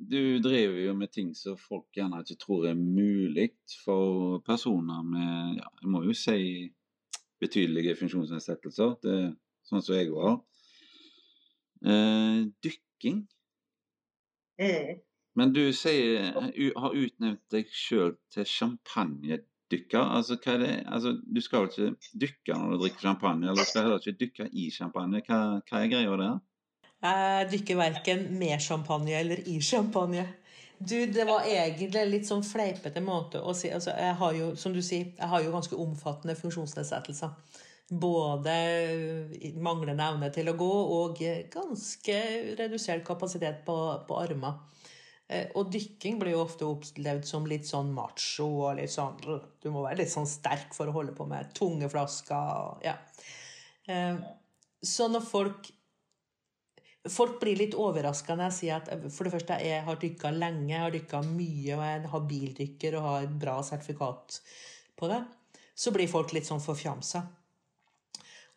du 0.00 0.38
driver 0.40 0.78
jo 0.80 0.94
med 0.96 1.12
ting 1.12 1.34
som 1.36 1.58
folk 1.60 1.88
gjerne 1.96 2.22
ikke 2.24 2.38
tror 2.40 2.68
er 2.70 2.78
mulig 2.78 3.50
for 3.84 4.40
personer 4.46 5.02
med 5.04 5.58
ja, 5.60 5.66
jeg 5.82 5.92
må 5.92 6.02
jo 6.06 6.14
si 6.16 6.70
betydelige 7.40 7.96
funksjonsnedsettelser. 8.00 8.96
Det 9.04 9.12
er 9.16 9.28
sånn 9.68 9.84
som 9.84 9.96
jeg 9.96 10.10
har. 10.14 10.40
Eh, 11.84 12.40
dykking. 12.64 13.22
Mm. 14.60 14.98
Men 15.38 15.54
du 15.56 15.62
sier, 15.76 16.34
har 16.34 16.98
utnevnt 17.04 17.44
deg 17.54 17.70
sjøl 17.72 18.16
til 18.34 18.48
champagnedykker. 18.48 20.02
Altså, 20.02 20.36
hva 20.42 20.56
er 20.56 20.64
det? 20.64 20.72
Altså, 20.84 21.14
du 21.22 21.40
skal 21.44 21.64
vel 21.64 21.70
ikke 21.70 22.20
dykke 22.24 22.58
når 22.58 22.74
du 22.74 22.84
drikker 22.84 23.06
champagne, 23.06 23.48
eller 23.48 23.68
skal 23.68 23.86
heller 23.86 24.02
ikke 24.02 24.20
dykke 24.24 24.48
i 24.52 24.68
champagne. 24.74 25.22
Hva, 25.28 25.40
hva 25.64 25.80
er 25.80 25.92
greia 25.92 26.20
der? 26.20 26.40
Jeg 27.00 27.48
drikker 27.48 27.78
verken 27.80 28.26
med 28.36 28.60
champagne 28.60 29.16
eller 29.16 29.40
i 29.48 29.56
champagne. 29.64 30.26
Du, 30.80 30.96
det 31.12 31.24
var 31.28 31.44
egentlig 31.48 32.04
litt 32.08 32.28
sånn 32.28 32.44
fleipete 32.44 33.02
måte 33.04 33.40
å 33.44 33.52
si 33.56 33.68
altså, 33.68 33.92
Jeg 33.92 34.16
har 34.16 34.36
jo, 34.36 34.52
som 34.56 34.72
du 34.72 34.80
sier, 34.80 35.10
jeg 35.16 35.28
har 35.28 35.42
jo 35.44 35.52
ganske 35.52 35.76
omfattende 35.76 36.36
funksjonsnedsettelser. 36.38 37.34
Både 37.90 38.54
manglende 39.60 40.06
evne 40.12 40.30
til 40.32 40.48
å 40.48 40.56
gå 40.56 40.72
og 41.00 41.20
ganske 41.52 42.18
redusert 42.60 43.04
kapasitet 43.04 43.64
på, 43.66 43.76
på 44.08 44.20
armer. 44.20 44.60
Eh, 45.30 45.50
og 45.54 45.68
dykking 45.70 46.20
blir 46.20 46.34
jo 46.34 46.44
ofte 46.44 46.68
opplevd 46.68 47.26
som 47.28 47.44
litt 47.46 47.68
sånn 47.68 47.92
macho 47.94 48.48
og 48.64 48.80
litt 48.80 48.90
sånn 48.90 49.18
Du 49.62 49.68
må 49.70 49.84
være 49.84 50.00
litt 50.00 50.10
sånn 50.10 50.26
sterk 50.26 50.72
for 50.74 50.90
å 50.90 50.94
holde 50.96 51.14
på 51.16 51.26
med 51.30 51.52
tunge 51.56 51.90
flasker. 51.92 52.80
Ja. 52.86 52.96
Eh, 53.86 54.16
så 54.82 55.06
når 55.12 55.28
folk 55.28 55.70
Folk 57.08 57.38
blir 57.40 57.56
litt 57.56 57.74
overraska 57.80 58.34
når 58.36 58.50
jeg 58.50 58.56
sier 58.58 58.80
at 58.80 59.04
for 59.08 59.24
det 59.24 59.32
første 59.32 59.56
jeg 59.64 59.84
har 59.86 60.00
dykka 60.00 60.32
lenge, 60.36 60.74
jeg 60.74 60.82
har 60.82 60.92
dykka 60.92 61.22
mye, 61.24 61.76
og 61.78 61.84
jeg 61.86 61.94
er 61.94 62.10
habildykker 62.12 62.96
og 62.98 63.06
har 63.06 63.28
bra 63.40 63.54
sertifikat 63.64 64.40
på 65.00 65.08
det. 65.08 65.22
Så 65.72 65.94
blir 65.94 66.10
folk 66.12 66.34
litt 66.36 66.48
sånn 66.48 66.60
forfjamsa. 66.60 67.22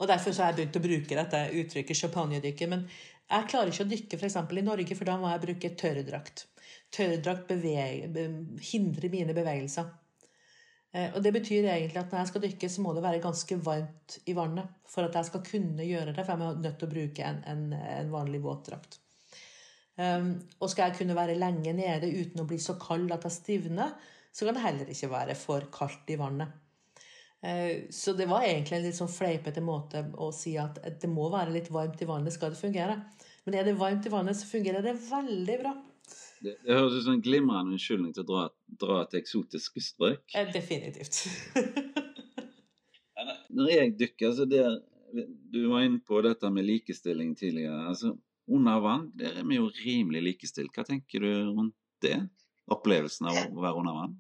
Og 0.02 0.10
Derfor 0.10 0.36
så 0.36 0.44
har 0.44 0.52
jeg 0.52 0.58
begynt 0.60 0.76
å 0.76 0.84
bruke 0.84 1.16
dette 1.16 1.42
uttrykket 1.62 2.00
champagnedykker. 2.02 2.68
Men 2.68 2.84
jeg 3.32 3.48
klarer 3.48 3.72
ikke 3.72 3.86
å 3.86 3.92
dykke 3.94 4.20
f.eks. 4.20 4.36
i 4.36 4.66
Norge, 4.66 4.98
for 5.00 5.08
da 5.08 5.16
må 5.22 5.32
jeg 5.32 5.44
bruke 5.46 5.76
tørrdrakt. 5.80 6.48
Tørrdrakt 6.94 7.54
hindrer 7.64 9.14
mine 9.14 9.36
bevegelser. 9.38 9.88
Eh, 10.94 11.10
og 11.16 11.24
Det 11.26 11.34
betyr 11.34 11.66
egentlig 11.66 12.02
at 12.02 12.12
når 12.12 12.22
jeg 12.22 12.32
skal 12.32 12.44
dykke, 12.46 12.70
så 12.70 12.84
må 12.86 12.94
det 12.94 13.04
være 13.04 13.22
ganske 13.24 13.58
varmt 13.66 14.18
i 14.30 14.36
vannet 14.38 14.90
for 14.90 15.08
at 15.08 15.16
jeg 15.18 15.32
skal 15.32 15.46
kunne 15.48 15.88
gjøre 15.88 16.14
det, 16.14 16.26
for 16.26 16.34
jeg 16.34 16.52
er 16.54 16.60
nødt 16.62 16.78
til 16.80 16.90
å 16.90 16.94
bruke 16.94 17.30
en, 17.30 17.40
en, 17.50 17.64
en 17.74 18.12
vanlig 18.14 18.44
våtdrakt. 18.44 19.00
Um, 19.94 20.36
og 20.58 20.72
skal 20.72 20.90
jeg 20.90 21.04
kunne 21.04 21.16
være 21.18 21.38
lenge 21.38 21.70
nede 21.78 22.10
uten 22.10 22.42
å 22.42 22.48
bli 22.50 22.58
så 22.62 22.74
kald 22.82 23.12
at 23.14 23.26
jeg 23.28 23.36
stivner, 23.36 23.94
så 24.34 24.48
kan 24.48 24.58
det 24.58 24.64
heller 24.64 24.90
ikke 24.90 25.10
være 25.12 25.36
for 25.38 25.68
kaldt 25.74 26.10
i 26.10 26.18
vannet. 26.18 26.54
Uh, 27.44 27.90
så 27.94 28.16
det 28.18 28.30
var 28.30 28.46
egentlig 28.46 28.80
en 28.80 28.86
litt 28.88 28.98
sånn 28.98 29.12
fleipete 29.12 29.62
måte 29.66 30.06
å 30.18 30.32
si 30.34 30.56
at 30.62 30.80
det 31.02 31.10
må 31.10 31.28
være 31.34 31.54
litt 31.54 31.70
varmt 31.74 32.02
i 32.02 32.10
vannet 32.10 32.34
skal 32.34 32.54
det 32.54 32.62
fungere. 32.62 32.98
Men 33.46 33.60
er 33.60 33.68
det 33.68 33.78
varmt 33.78 34.06
i 34.08 34.14
vannet, 34.14 34.38
så 34.40 34.50
fungerer 34.50 34.86
det 34.86 34.96
veldig 35.10 35.58
bra. 35.62 35.74
Det, 36.44 36.58
det 36.66 36.76
høres 36.76 36.98
ut 36.98 37.06
som 37.06 37.16
en 37.16 37.24
glimrende 37.24 37.78
unnskyldning 37.78 38.12
til 38.16 38.26
å 38.26 38.28
dra, 38.28 38.42
dra 38.82 38.98
til 39.08 39.22
eksotiske 39.22 39.84
strøk. 39.84 40.26
Eh, 40.36 40.50
definitivt. 40.52 41.22
Når 43.54 43.72
jeg 43.72 43.94
dykker, 44.02 44.34
så 44.36 44.50
der 44.50 44.82
Du 45.54 45.60
var 45.70 45.84
inne 45.86 46.02
på 46.02 46.20
dette 46.26 46.50
med 46.50 46.66
likestilling 46.66 47.36
tidligere. 47.38 47.86
altså 47.88 48.16
Under 48.50 48.80
vann 48.82 49.12
der 49.16 49.38
er 49.40 49.46
vi 49.46 49.60
jo 49.60 49.70
rimelig 49.78 50.24
likestilt. 50.26 50.74
Hva 50.74 50.84
tenker 50.88 51.22
du 51.22 51.30
rundt 51.54 51.78
det? 52.02 52.18
Opplevelsen 52.74 53.30
av 53.30 53.38
å 53.44 53.62
være 53.62 53.80
under 53.84 54.00
vann? 54.00 54.16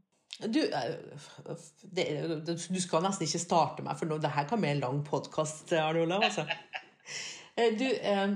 Du, 0.54 0.62
eh, 0.64 1.66
det, 1.98 2.06
du 2.46 2.80
skal 2.82 3.04
nesten 3.04 3.28
ikke 3.28 3.42
starte 3.42 3.84
meg, 3.86 3.98
for 4.00 4.10
nå, 4.10 4.20
det 4.22 4.32
her 4.34 4.48
kan 4.50 4.62
bli 4.62 4.72
en 4.74 4.84
lang 4.86 5.04
podkast, 5.08 5.74
Arne 5.76 6.06
Olav. 6.06 6.24
Altså. 6.30 6.46
Eh, 7.56 7.74
du, 7.78 7.98
eh, 7.98 8.32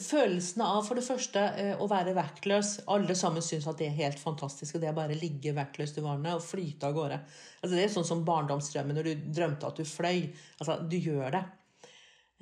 følelsen 0.00 0.62
av 0.64 0.86
for 0.86 0.96
det 0.96 1.04
første 1.04 1.40
eh, 1.60 1.74
å 1.76 1.88
være 1.90 2.14
vektløs 2.16 2.70
Alle 2.88 3.12
sammen 3.18 3.44
syns 3.44 3.66
at 3.68 3.76
det 3.76 3.90
er 3.90 3.98
helt 3.98 4.20
fantastisk. 4.20 4.76
og 4.76 4.80
Det 4.80 4.88
er 4.88 4.96
bare 4.96 5.18
ligge 5.18 5.52
vektløs 5.56 5.92
i 5.98 6.04
vannet 6.04 6.38
og 6.38 6.46
flyte 6.46 6.88
av 6.88 6.96
gårde. 6.96 7.18
Altså, 7.60 7.74
det 7.74 7.84
er 7.84 7.92
sånn 7.92 8.08
som 8.08 8.24
barndomsdrømmen 8.24 8.96
når 8.96 9.10
du 9.10 9.28
drømte 9.36 9.68
at 9.68 9.82
du 9.82 9.84
fløy. 9.88 10.30
Altså, 10.60 10.78
du 10.80 10.96
gjør 10.96 11.36
det. 11.36 11.44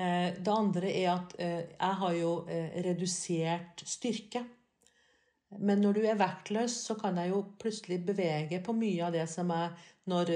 Det 0.02 0.50
andre 0.50 0.88
er 0.88 1.08
at 1.12 1.34
jeg 1.38 1.96
har 2.00 2.14
jo 2.16 2.30
redusert 2.82 3.82
styrke. 3.86 4.40
Men 5.60 5.82
når 5.84 5.98
du 5.98 6.06
er 6.08 6.18
vektløs, 6.18 6.78
så 6.88 6.96
kan 6.98 7.20
jeg 7.20 7.30
jo 7.30 7.42
plutselig 7.60 8.00
bevege 8.08 8.58
på 8.64 8.74
mye 8.74 9.04
av 9.06 9.12
det 9.14 9.28
som 9.30 9.52
er 9.54 9.76
når 10.10 10.32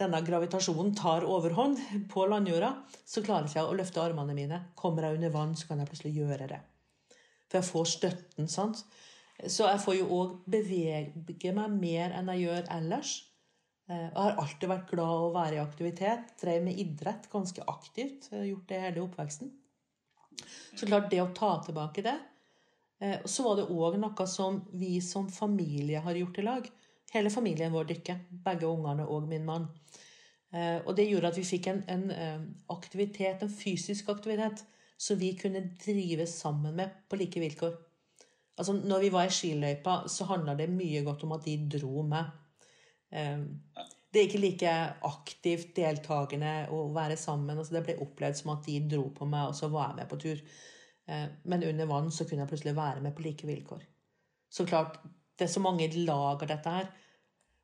denne 0.00 0.20
gravitasjonen 0.24 0.94
tar 0.96 1.26
overhånd 1.28 1.80
på 2.10 2.24
landjorda, 2.30 2.72
så 3.04 3.22
klarer 3.24 3.48
jeg 3.48 3.54
ikke 3.54 3.68
å 3.68 3.78
løfte 3.78 4.02
armene 4.02 4.36
mine. 4.36 4.60
Kommer 4.78 5.06
jeg 5.06 5.18
under 5.18 5.34
vann, 5.34 5.56
så 5.56 5.68
kan 5.68 5.82
jeg 5.82 5.90
plutselig 5.90 6.14
gjøre 6.16 6.48
det. 6.50 6.60
For 7.50 7.60
jeg 7.60 7.68
får 7.68 7.90
støtten. 7.94 8.48
sant? 8.48 8.84
Så 9.46 9.66
jeg 9.68 9.80
får 9.80 9.96
jo 9.96 10.08
òg 10.16 10.32
bevege 10.50 11.52
meg 11.56 11.76
mer 11.76 12.16
enn 12.16 12.28
jeg 12.34 12.46
gjør 12.46 12.72
ellers. 12.76 13.14
Eh, 13.90 14.06
jeg 14.06 14.16
har 14.16 14.40
alltid 14.42 14.68
vært 14.70 14.90
glad 14.92 15.24
å 15.26 15.32
være 15.34 15.56
i 15.56 15.62
aktivitet. 15.62 16.34
Drev 16.42 16.66
med 16.66 16.82
idrett 16.82 17.30
ganske 17.32 17.64
aktivt. 17.72 18.30
Gjort 18.32 18.68
det 18.68 18.82
hele 18.84 19.04
oppveksten. 19.06 19.52
Så 20.76 20.86
klart, 20.86 21.10
det 21.10 21.20
å 21.22 21.32
ta 21.36 21.56
tilbake 21.64 22.04
det. 22.04 22.16
Eh, 23.00 23.18
så 23.24 23.44
var 23.46 23.58
det 23.58 23.70
òg 23.72 23.98
noe 24.00 24.28
som 24.28 24.60
vi 24.76 24.98
som 25.04 25.28
familie 25.32 26.02
har 26.04 26.20
gjort 26.20 26.38
i 26.38 26.46
lag. 26.46 26.70
Hele 27.10 27.30
familien 27.30 27.72
vår 27.72 27.88
dykker. 27.90 28.18
Begge 28.44 28.68
ungene 28.70 29.06
og 29.10 29.28
min 29.28 29.46
mann. 29.46 29.66
Eh, 30.54 30.78
og 30.82 30.96
det 30.98 31.06
gjorde 31.06 31.30
at 31.30 31.38
vi 31.38 31.46
fikk 31.46 31.68
en, 31.70 31.84
en 31.90 32.10
eh, 32.10 32.42
aktivitet, 32.74 33.42
en 33.42 33.52
fysisk 33.52 34.08
aktivitet, 34.10 34.64
som 35.00 35.18
vi 35.18 35.32
kunne 35.38 35.62
drive 35.80 36.26
sammen 36.28 36.74
med 36.76 36.96
på 37.08 37.18
like 37.20 37.40
vilkår. 37.40 37.76
Altså, 38.58 38.74
når 38.76 39.06
vi 39.06 39.12
var 39.14 39.28
i 39.28 39.34
skiløypa, 39.34 40.02
så 40.10 40.26
handla 40.28 40.56
det 40.58 40.68
mye 40.72 41.04
godt 41.06 41.24
om 41.24 41.36
at 41.36 41.46
de 41.46 41.56
dro 41.78 42.02
med. 42.06 42.34
Eh, 43.14 43.46
det 44.10 44.20
er 44.20 44.26
ikke 44.26 44.42
like 44.42 44.74
aktivt 45.06 45.70
deltakende 45.76 46.66
å 46.74 46.82
være 46.94 47.16
sammen. 47.18 47.56
Altså, 47.56 47.78
det 47.78 47.86
ble 47.86 48.00
opplevd 48.02 48.42
som 48.42 48.56
at 48.56 48.66
de 48.66 48.80
dro 48.90 49.06
på 49.14 49.28
meg, 49.30 49.52
og 49.52 49.58
så 49.58 49.70
var 49.70 49.92
jeg 49.92 50.00
med 50.02 50.10
på 50.10 50.18
tur. 50.26 50.44
Men 51.10 51.64
under 51.66 51.88
vann 51.90 52.10
så 52.14 52.22
kunne 52.26 52.44
jeg 52.44 52.50
plutselig 52.52 52.74
være 52.76 53.00
med 53.02 53.14
på 53.16 53.22
like 53.24 53.46
vilkår. 53.46 53.80
Så 54.50 54.66
klart, 54.66 54.98
det 55.40 55.48
er 55.48 55.54
så 55.54 55.62
mange 55.64 55.88
lag 56.04 56.42
av 56.42 56.48
dette 56.48 56.76
her. 56.76 56.88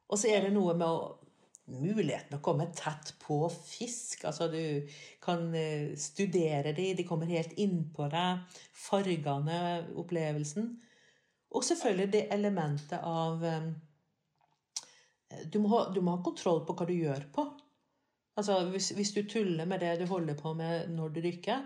Og 0.09 0.19
så 0.19 0.31
er 0.33 0.47
det 0.47 0.55
noe 0.55 0.75
med 0.79 0.89
å 0.89 1.27
muligheten 1.67 2.37
å 2.37 2.43
komme 2.45 2.69
tett 2.77 3.13
på 3.23 3.41
fisk. 3.51 4.25
Altså 4.29 4.49
du 4.53 4.87
kan 5.23 5.49
eh, 5.55 5.95
studere 5.99 6.75
de, 6.77 6.93
de 6.99 7.07
kommer 7.07 7.31
helt 7.31 7.57
innpå 7.59 8.09
deg. 8.13 8.61
Fargene, 8.87 9.59
opplevelsen. 9.99 10.71
Og 11.57 11.67
selvfølgelig 11.67 12.13
det 12.13 12.25
elementet 12.35 13.03
av 13.03 13.45
eh, 13.47 13.71
du 15.51 15.59
må, 15.59 15.71
ha, 15.75 15.87
du 15.91 16.01
må, 16.01 16.15
ha, 16.15 16.23
kontroll 16.25 16.63
på 16.67 16.77
hva 16.79 16.87
du 16.87 16.95
gjør 16.95 17.27
på. 17.35 17.49
Altså 18.39 18.61
hvis, 18.71 18.93
hvis, 18.95 19.15
du 19.17 19.25
tuller 19.27 19.67
med 19.67 19.81
det 19.83 19.97
du 20.01 20.07
holder 20.11 20.37
på 20.39 20.53
med 20.55 20.93
når 20.93 21.15
du 21.15 21.23
dykker, 21.25 21.65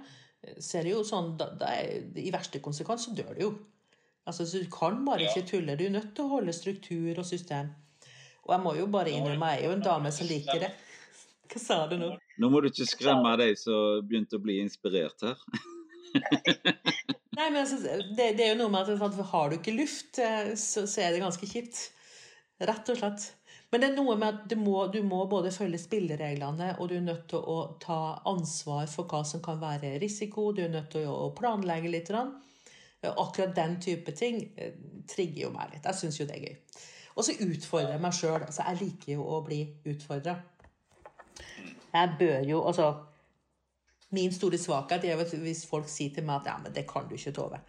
så 0.57 0.79
er 0.79 0.87
det 0.87 0.95
jo 0.95 1.03
sånn 1.05 1.35
da, 1.37 1.51
da 1.61 1.75
er, 1.77 2.07
I 2.17 2.31
verste 2.33 2.63
konsekvens 2.65 3.09
så 3.09 3.17
dør 3.19 3.35
du 3.37 3.43
jo. 3.43 3.51
Altså, 4.29 4.47
så 4.47 4.61
du 4.63 4.69
kan 4.73 5.01
bare 5.07 5.27
ikke 5.27 5.47
tulle. 5.49 5.77
Du 5.79 5.87
er 5.87 5.95
nødt 5.95 6.13
til 6.17 6.27
å 6.27 6.35
holde 6.37 6.55
struktur 6.55 7.19
og 7.19 7.27
system. 7.27 7.73
Og 8.47 8.55
jeg 8.55 8.63
må 8.65 8.75
jo 8.79 8.87
bare 8.93 9.13
innrømme, 9.15 9.53
jeg 9.55 9.65
er 9.65 9.69
jo 9.69 9.77
en 9.79 9.85
dame 9.85 10.13
som 10.15 10.29
liker 10.29 10.65
det. 10.65 10.71
Hva 11.51 11.61
sa 11.61 11.81
du 11.91 11.97
nå? 11.99 12.13
Nå 12.39 12.51
må 12.53 12.61
du 12.63 12.69
ikke 12.71 12.87
skremme 12.89 13.33
deg 13.41 13.57
som 13.59 14.05
begynte 14.07 14.39
å 14.39 14.45
bli 14.45 14.61
inspirert 14.63 15.27
her. 15.27 15.41
Nei, 17.41 17.47
men 17.49 17.61
altså, 17.63 17.79
det, 17.81 18.33
det, 18.37 18.45
er 18.45 18.53
jo 18.53 18.61
noe 18.61 18.73
med 18.75 18.91
at 18.91 19.21
har 19.33 19.51
du 19.51 19.57
ikke 19.57 19.75
luft, 19.75 20.19
eh, 20.23 20.53
så, 20.59 20.85
så, 20.91 21.03
er 21.03 21.15
det 21.15 21.23
ganske 21.23 21.49
kjipt. 21.49 21.79
Rett 22.61 22.91
og 22.93 22.99
slett. 23.01 23.31
Men 23.71 23.83
det 23.83 23.89
er 23.89 23.97
noe 23.97 24.17
med 24.19 24.29
at 24.29 24.51
du 24.51 24.57
må, 24.59 24.83
du 24.93 24.99
må 25.07 25.23
både 25.31 25.53
følge 25.55 25.79
spillereglene, 25.79 26.73
og 26.79 26.91
du 26.91 26.97
er 26.99 27.07
nødt 27.07 27.29
til 27.31 27.41
å 27.41 27.59
ta 27.83 28.19
ansvar 28.29 28.91
for 28.91 29.11
hva 29.11 29.23
som 29.27 29.43
kan 29.45 29.61
være 29.63 29.95
risiko. 30.03 30.51
Du 30.53 30.65
er 30.65 30.73
nødt 30.73 30.91
til 30.97 31.07
å 31.09 31.31
planlegge 31.39 31.93
litt. 31.93 32.11
Rann. 33.03 33.19
Akkurat 33.19 33.55
den 33.57 33.81
type 33.81 34.13
ting 34.13 34.53
eh, 34.57 34.73
trigger 35.09 35.47
jo 35.47 35.51
meg 35.55 35.75
litt. 35.75 35.85
Jeg 35.85 35.99
syns 35.99 36.21
jo 36.21 36.27
det 36.29 36.39
er 36.39 36.49
gøy. 36.49 36.57
Og 37.17 37.27
så 37.27 37.35
utfordrer 37.35 37.95
jeg 37.97 38.03
meg 38.05 38.17
sjøl. 38.17 38.41
Altså, 38.47 38.65
jeg 38.69 38.81
liker 38.85 39.13
jo 39.17 39.27
å 39.27 39.41
bli 39.45 39.61
utfordra. 39.91 40.37
Jeg 41.91 42.11
bør 42.19 42.45
jo 42.47 42.59
Altså 42.63 42.85
Min 44.15 44.33
store 44.35 44.59
svakhet 44.59 45.05
er 45.07 45.19
hvis 45.19 45.65
folk 45.71 45.89
sier 45.91 46.11
til 46.15 46.25
meg 46.27 46.41
at 46.41 46.49
ja, 46.51 46.57
men 46.59 46.73
det 46.75 46.83
kan 46.91 47.07
du 47.07 47.15
ikke, 47.15 47.31
Tove. 47.31 47.61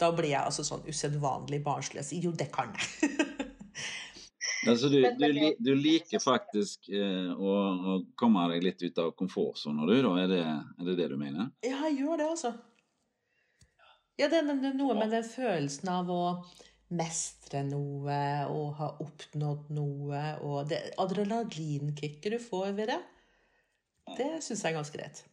Da 0.00 0.08
blir 0.16 0.30
jeg 0.30 0.40
altså 0.40 0.64
sånn 0.64 0.86
usedvanlig 0.88 1.58
barnslig. 1.64 2.04
Jo, 2.16 2.30
det 2.32 2.46
kan 2.54 2.72
jeg. 2.72 3.10
altså, 4.72 4.88
du, 4.88 5.02
du, 5.04 5.26
du, 5.60 5.72
liker 5.76 6.22
faktisk 6.24 6.88
eh, 6.88 7.28
å, 7.28 7.52
å, 7.92 7.98
komme 8.16 8.46
deg 8.54 8.64
litt 8.64 8.86
ut 8.86 9.02
av 9.04 9.12
komfortsonen, 9.18 9.84
du? 9.84 9.98
da? 10.00 10.14
Er 10.22 10.32
det, 10.32 10.40
er 10.80 10.88
det 10.88 10.96
det 11.02 11.10
du 11.12 11.18
mener? 11.20 11.52
Ja, 11.60 11.82
jeg 11.90 12.00
gjør 12.00 12.22
det, 12.22 12.30
altså. 12.38 12.54
Ja, 14.22 14.28
det 14.30 14.38
er 14.38 14.74
noe 14.78 14.94
med 14.94 15.10
den 15.10 15.24
følelsen 15.26 15.88
av 15.90 16.10
å 16.14 16.24
mestre 16.94 17.64
noe 17.66 18.18
og 18.52 18.76
ha 18.78 18.90
oppnådd 19.02 19.72
noe. 19.74 20.20
Og 20.46 20.68
det 20.70 20.78
adrenalinkicket 21.02 22.36
du 22.36 22.38
får 22.38 22.76
ved 22.76 22.92
det, 22.92 23.00
det 24.14 24.28
syns 24.44 24.62
jeg 24.62 24.70
er 24.70 24.76
ganske 24.76 24.98
greit. 25.00 25.24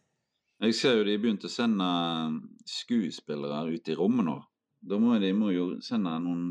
Jeg 0.60 0.74
ser 0.76 0.98
jo 0.98 1.04
de 1.06 1.14
begynte 1.22 1.46
å 1.46 1.52
sende 1.52 1.86
skuespillere 2.68 3.76
ut 3.76 3.92
i 3.92 3.96
rommet 3.96 4.26
nå. 4.26 4.34
Da 4.90 4.98
må 4.98 5.14
de 5.22 5.30
må 5.38 5.52
jo 5.54 5.68
sende 5.86 6.16
noen 6.24 6.42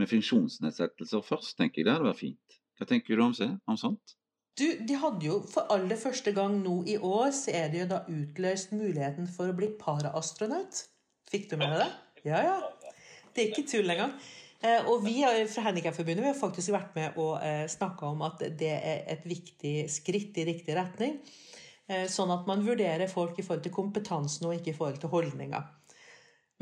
med 0.00 0.10
funksjonsnedsettelser 0.10 1.22
først, 1.22 1.54
tenker 1.60 1.80
jeg. 1.82 1.86
Det 1.86 1.94
hadde 1.94 2.10
vært 2.10 2.24
fint. 2.24 2.58
Hva 2.80 2.88
tenker 2.90 3.14
du 3.14 3.22
om, 3.22 3.36
det, 3.38 3.52
om 3.70 3.78
sånt? 3.78 4.16
Du, 4.58 4.66
de 4.88 4.98
hadde 4.98 5.28
jo 5.28 5.38
for 5.48 5.70
aller 5.72 6.00
første 6.00 6.34
gang 6.34 6.58
nå 6.64 6.80
i 6.90 6.98
år, 6.98 7.30
så 7.36 7.54
er 7.54 7.70
det 7.70 7.84
jo 7.84 7.90
da 7.92 8.02
utløst 8.10 8.74
muligheten 8.74 9.30
for 9.30 9.52
å 9.52 9.56
bli 9.56 9.70
paraastronaut. 9.78 10.88
Fikk 11.32 11.48
du 11.50 11.56
med 11.58 11.72
deg 11.72 11.82
det? 11.82 11.90
Ja, 12.28 12.44
ja. 12.44 12.94
Det 13.32 13.42
er 13.42 13.50
ikke 13.50 13.66
tull 13.66 13.88
engang. 13.90 14.12
Eh, 14.62 14.84
og 14.86 15.02
vi 15.02 15.16
fra 15.50 15.64
Handikapforbundet 15.66 16.28
har 16.28 16.38
faktisk 16.38 16.74
vært 16.74 16.92
med 16.94 17.16
og 17.18 17.38
snakke 17.40 17.72
snakka 17.72 18.10
om 18.12 18.20
at 18.28 18.44
det 18.60 18.74
er 18.76 19.08
et 19.10 19.24
viktig 19.26 19.74
skritt 19.90 20.38
i 20.38 20.46
riktig 20.52 20.76
retning. 20.78 21.16
Eh, 21.90 22.06
sånn 22.10 22.30
at 22.32 22.46
man 22.48 22.62
vurderer 22.64 23.10
folk 23.10 23.38
i 23.38 23.44
forhold 23.44 23.64
til 23.66 23.74
kompetansen 23.74 24.46
og 24.48 24.54
ikke 24.56 24.72
i 24.72 24.76
forhold 24.76 25.00
til 25.02 25.12
holdninger. 25.12 25.64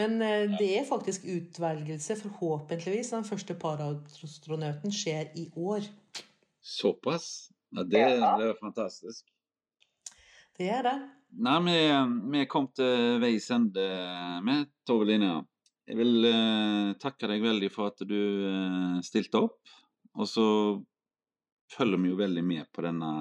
Men 0.01 0.17
eh, 0.25 0.47
det 0.57 0.71
er 0.79 0.89
faktisk 0.89 1.27
utvelgelse, 1.29 2.17
forhåpentligvis. 2.23 3.13
Den 3.13 3.29
første 3.29 3.57
paraastronauten 3.61 4.95
skjer 4.95 5.35
i 5.39 5.51
år. 5.57 5.87
Såpass? 6.65 7.51
Ja, 7.77 7.85
det, 7.85 8.05
det 8.17 8.49
er 8.49 8.57
fantastisk. 8.61 9.29
Det 10.59 10.71
er 10.73 10.87
det. 10.89 10.99
Nei, 11.33 11.63
vi, 11.63 11.77
vi 12.33 12.47
kom 12.51 12.67
til 12.75 13.21
veis 13.23 13.47
ende 13.55 13.85
med 14.43 14.71
Tove 14.87 15.07
Line. 15.07 15.45
Jeg 15.87 15.99
vil 15.99 16.27
eh, 16.27 16.91
takke 17.03 17.31
deg 17.31 17.45
veldig 17.45 17.69
for 17.71 17.93
at 17.93 18.03
du 18.07 18.19
eh, 18.49 18.97
stilte 19.07 19.45
opp. 19.47 19.61
Og 20.19 20.27
så 20.27 20.47
følger 21.71 22.03
vi 22.03 22.11
jo 22.11 22.19
veldig 22.19 22.45
med 22.47 22.71
på 22.75 22.83
denne 22.83 23.13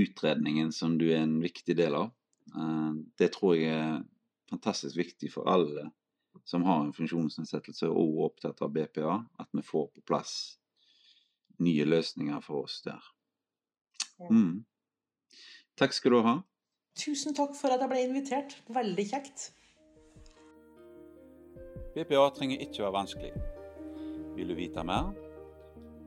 utredningen 0.00 0.72
som 0.74 0.98
du 0.98 1.06
er 1.12 1.22
en 1.22 1.38
viktig 1.42 1.78
del 1.78 2.00
av. 2.02 2.10
Eh, 2.50 2.90
det 3.18 3.30
tror 3.38 3.54
jeg 3.54 3.70
er 3.78 4.02
fantastisk 4.50 4.98
viktig 4.98 5.30
for 5.34 5.50
alle 5.50 5.88
som 6.44 6.66
har 6.66 6.82
en 6.82 6.92
funksjonsnedsettelse 6.92 7.86
og 7.86 8.02
er 8.02 8.26
opptatt 8.26 8.62
av 8.66 8.74
BPA, 8.74 9.20
at 9.38 9.50
vi 9.54 9.62
får 9.62 9.86
på 9.94 10.02
plass 10.10 10.34
nye 11.62 11.86
løsninger 11.86 12.42
for 12.42 12.66
oss 12.66 12.80
der. 12.82 13.02
Mm. 14.18 14.64
Takk 15.78 15.92
skal 15.92 16.10
du 16.14 16.20
ha. 16.22 16.34
Tusen 16.98 17.34
takk 17.34 17.56
for 17.58 17.74
at 17.74 17.80
jeg 17.82 17.90
ble 17.90 18.02
invitert. 18.06 18.54
Veldig 18.70 19.06
kjekt. 19.10 19.52
BPA 21.94 22.28
trenger 22.34 22.58
ikke 22.62 22.82
være 22.82 22.92
vanskelig. 22.94 23.32
Vil 24.36 24.48
du 24.50 24.54
vite 24.58 24.84
mer? 24.86 25.12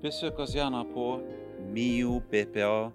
Besøk 0.01 0.39
oss 0.39 0.55
gjerne 0.55 0.85
på 0.93 1.05
miobpa.no. 1.73 2.93